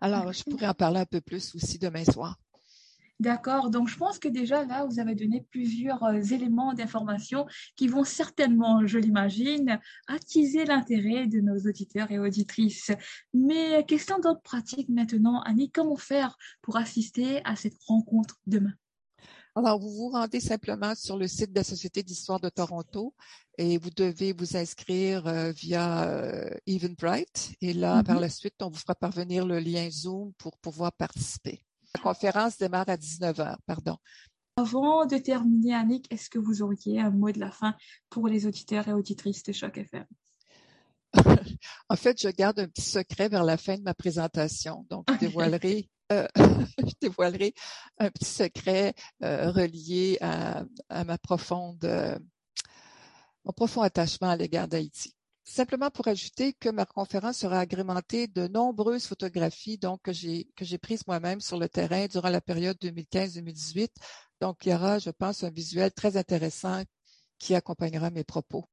Alors, 0.00 0.32
je 0.32 0.42
pourrais 0.44 0.68
en 0.68 0.74
parler 0.74 1.00
un 1.00 1.06
peu 1.06 1.20
plus 1.20 1.54
aussi 1.54 1.78
demain 1.78 2.04
soir. 2.04 2.38
D'accord, 3.20 3.70
donc 3.70 3.88
je 3.88 3.96
pense 3.96 4.18
que 4.18 4.26
déjà 4.26 4.64
là, 4.64 4.84
vous 4.86 4.98
avez 4.98 5.14
donné 5.14 5.46
plusieurs 5.50 6.02
euh, 6.02 6.20
éléments 6.20 6.74
d'information 6.74 7.46
qui 7.76 7.86
vont 7.86 8.02
certainement, 8.02 8.84
je 8.86 8.98
l'imagine, 8.98 9.78
attiser 10.08 10.64
l'intérêt 10.64 11.28
de 11.28 11.40
nos 11.40 11.56
auditeurs 11.56 12.10
et 12.10 12.18
auditrices. 12.18 12.90
Mais 13.32 13.84
question 13.86 14.18
d'ordre 14.18 14.42
pratique 14.42 14.88
maintenant, 14.88 15.40
Annie, 15.42 15.70
comment 15.70 15.96
faire 15.96 16.36
pour 16.60 16.76
assister 16.76 17.40
à 17.44 17.54
cette 17.54 17.76
rencontre 17.86 18.40
demain? 18.46 18.72
Alors, 19.56 19.78
vous 19.78 19.90
vous 19.90 20.08
rendez 20.08 20.40
simplement 20.40 20.96
sur 20.96 21.16
le 21.16 21.28
site 21.28 21.52
de 21.52 21.58
la 21.60 21.64
Société 21.64 22.02
d'histoire 22.02 22.40
de 22.40 22.48
Toronto 22.48 23.14
et 23.56 23.78
vous 23.78 23.90
devez 23.90 24.32
vous 24.32 24.56
inscrire 24.56 25.28
euh, 25.28 25.52
via 25.52 26.08
euh, 26.08 26.50
Eventbrite. 26.66 27.54
Et 27.60 27.72
là, 27.72 28.00
mm-hmm. 28.00 28.06
par 28.06 28.18
la 28.18 28.28
suite, 28.28 28.54
on 28.60 28.70
vous 28.70 28.78
fera 28.78 28.96
parvenir 28.96 29.46
le 29.46 29.60
lien 29.60 29.88
Zoom 29.88 30.32
pour 30.38 30.58
pouvoir 30.58 30.92
participer. 30.92 31.64
La 31.94 32.00
conférence 32.02 32.58
démarre 32.58 32.88
à 32.88 32.96
19h, 32.96 33.56
pardon. 33.66 33.96
Avant 34.56 35.04
de 35.04 35.18
terminer, 35.18 35.74
Annick, 35.74 36.12
est-ce 36.12 36.30
que 36.30 36.38
vous 36.38 36.62
auriez 36.62 37.00
un 37.00 37.10
mot 37.10 37.32
de 37.32 37.40
la 37.40 37.50
fin 37.50 37.74
pour 38.08 38.28
les 38.28 38.46
auditeurs 38.46 38.86
et 38.88 38.92
auditrices 38.92 39.42
de 39.42 39.52
Choc 39.52 39.78
FM? 39.78 40.06
en 41.88 41.96
fait, 41.96 42.20
je 42.20 42.28
garde 42.28 42.60
un 42.60 42.68
petit 42.68 42.82
secret 42.82 43.28
vers 43.28 43.44
la 43.44 43.56
fin 43.56 43.76
de 43.76 43.82
ma 43.82 43.94
présentation. 43.94 44.86
Donc, 44.90 45.06
je 45.12 45.18
dévoilerai, 45.18 45.88
euh, 46.12 46.28
je 46.78 46.92
dévoilerai 47.00 47.54
un 47.98 48.10
petit 48.10 48.30
secret 48.30 48.94
euh, 49.22 49.50
relié 49.50 50.18
à, 50.20 50.64
à 50.88 51.04
ma 51.04 51.18
profonde, 51.18 51.84
euh, 51.84 52.18
mon 53.44 53.52
profond 53.52 53.82
attachement 53.82 54.30
à 54.30 54.36
l'égard 54.36 54.68
d'Haïti. 54.68 55.14
Simplement 55.46 55.90
pour 55.90 56.08
ajouter 56.08 56.54
que 56.54 56.70
ma 56.70 56.86
conférence 56.86 57.38
sera 57.38 57.60
agrémentée 57.60 58.26
de 58.26 58.48
nombreuses 58.48 59.06
photographies 59.06 59.76
donc 59.76 60.00
que 60.02 60.12
j'ai 60.12 60.46
que 60.56 60.64
j'ai 60.64 60.78
prises 60.78 61.06
moi-même 61.06 61.40
sur 61.40 61.58
le 61.58 61.68
terrain 61.68 62.06
durant 62.06 62.30
la 62.30 62.40
période 62.40 62.78
2015-2018. 62.80 63.90
Donc 64.40 64.64
il 64.64 64.70
y 64.70 64.74
aura, 64.74 64.98
je 64.98 65.10
pense, 65.10 65.44
un 65.44 65.50
visuel 65.50 65.92
très 65.92 66.16
intéressant 66.16 66.82
qui 67.38 67.54
accompagnera 67.54 68.10
mes 68.10 68.24
propos. 68.24 68.64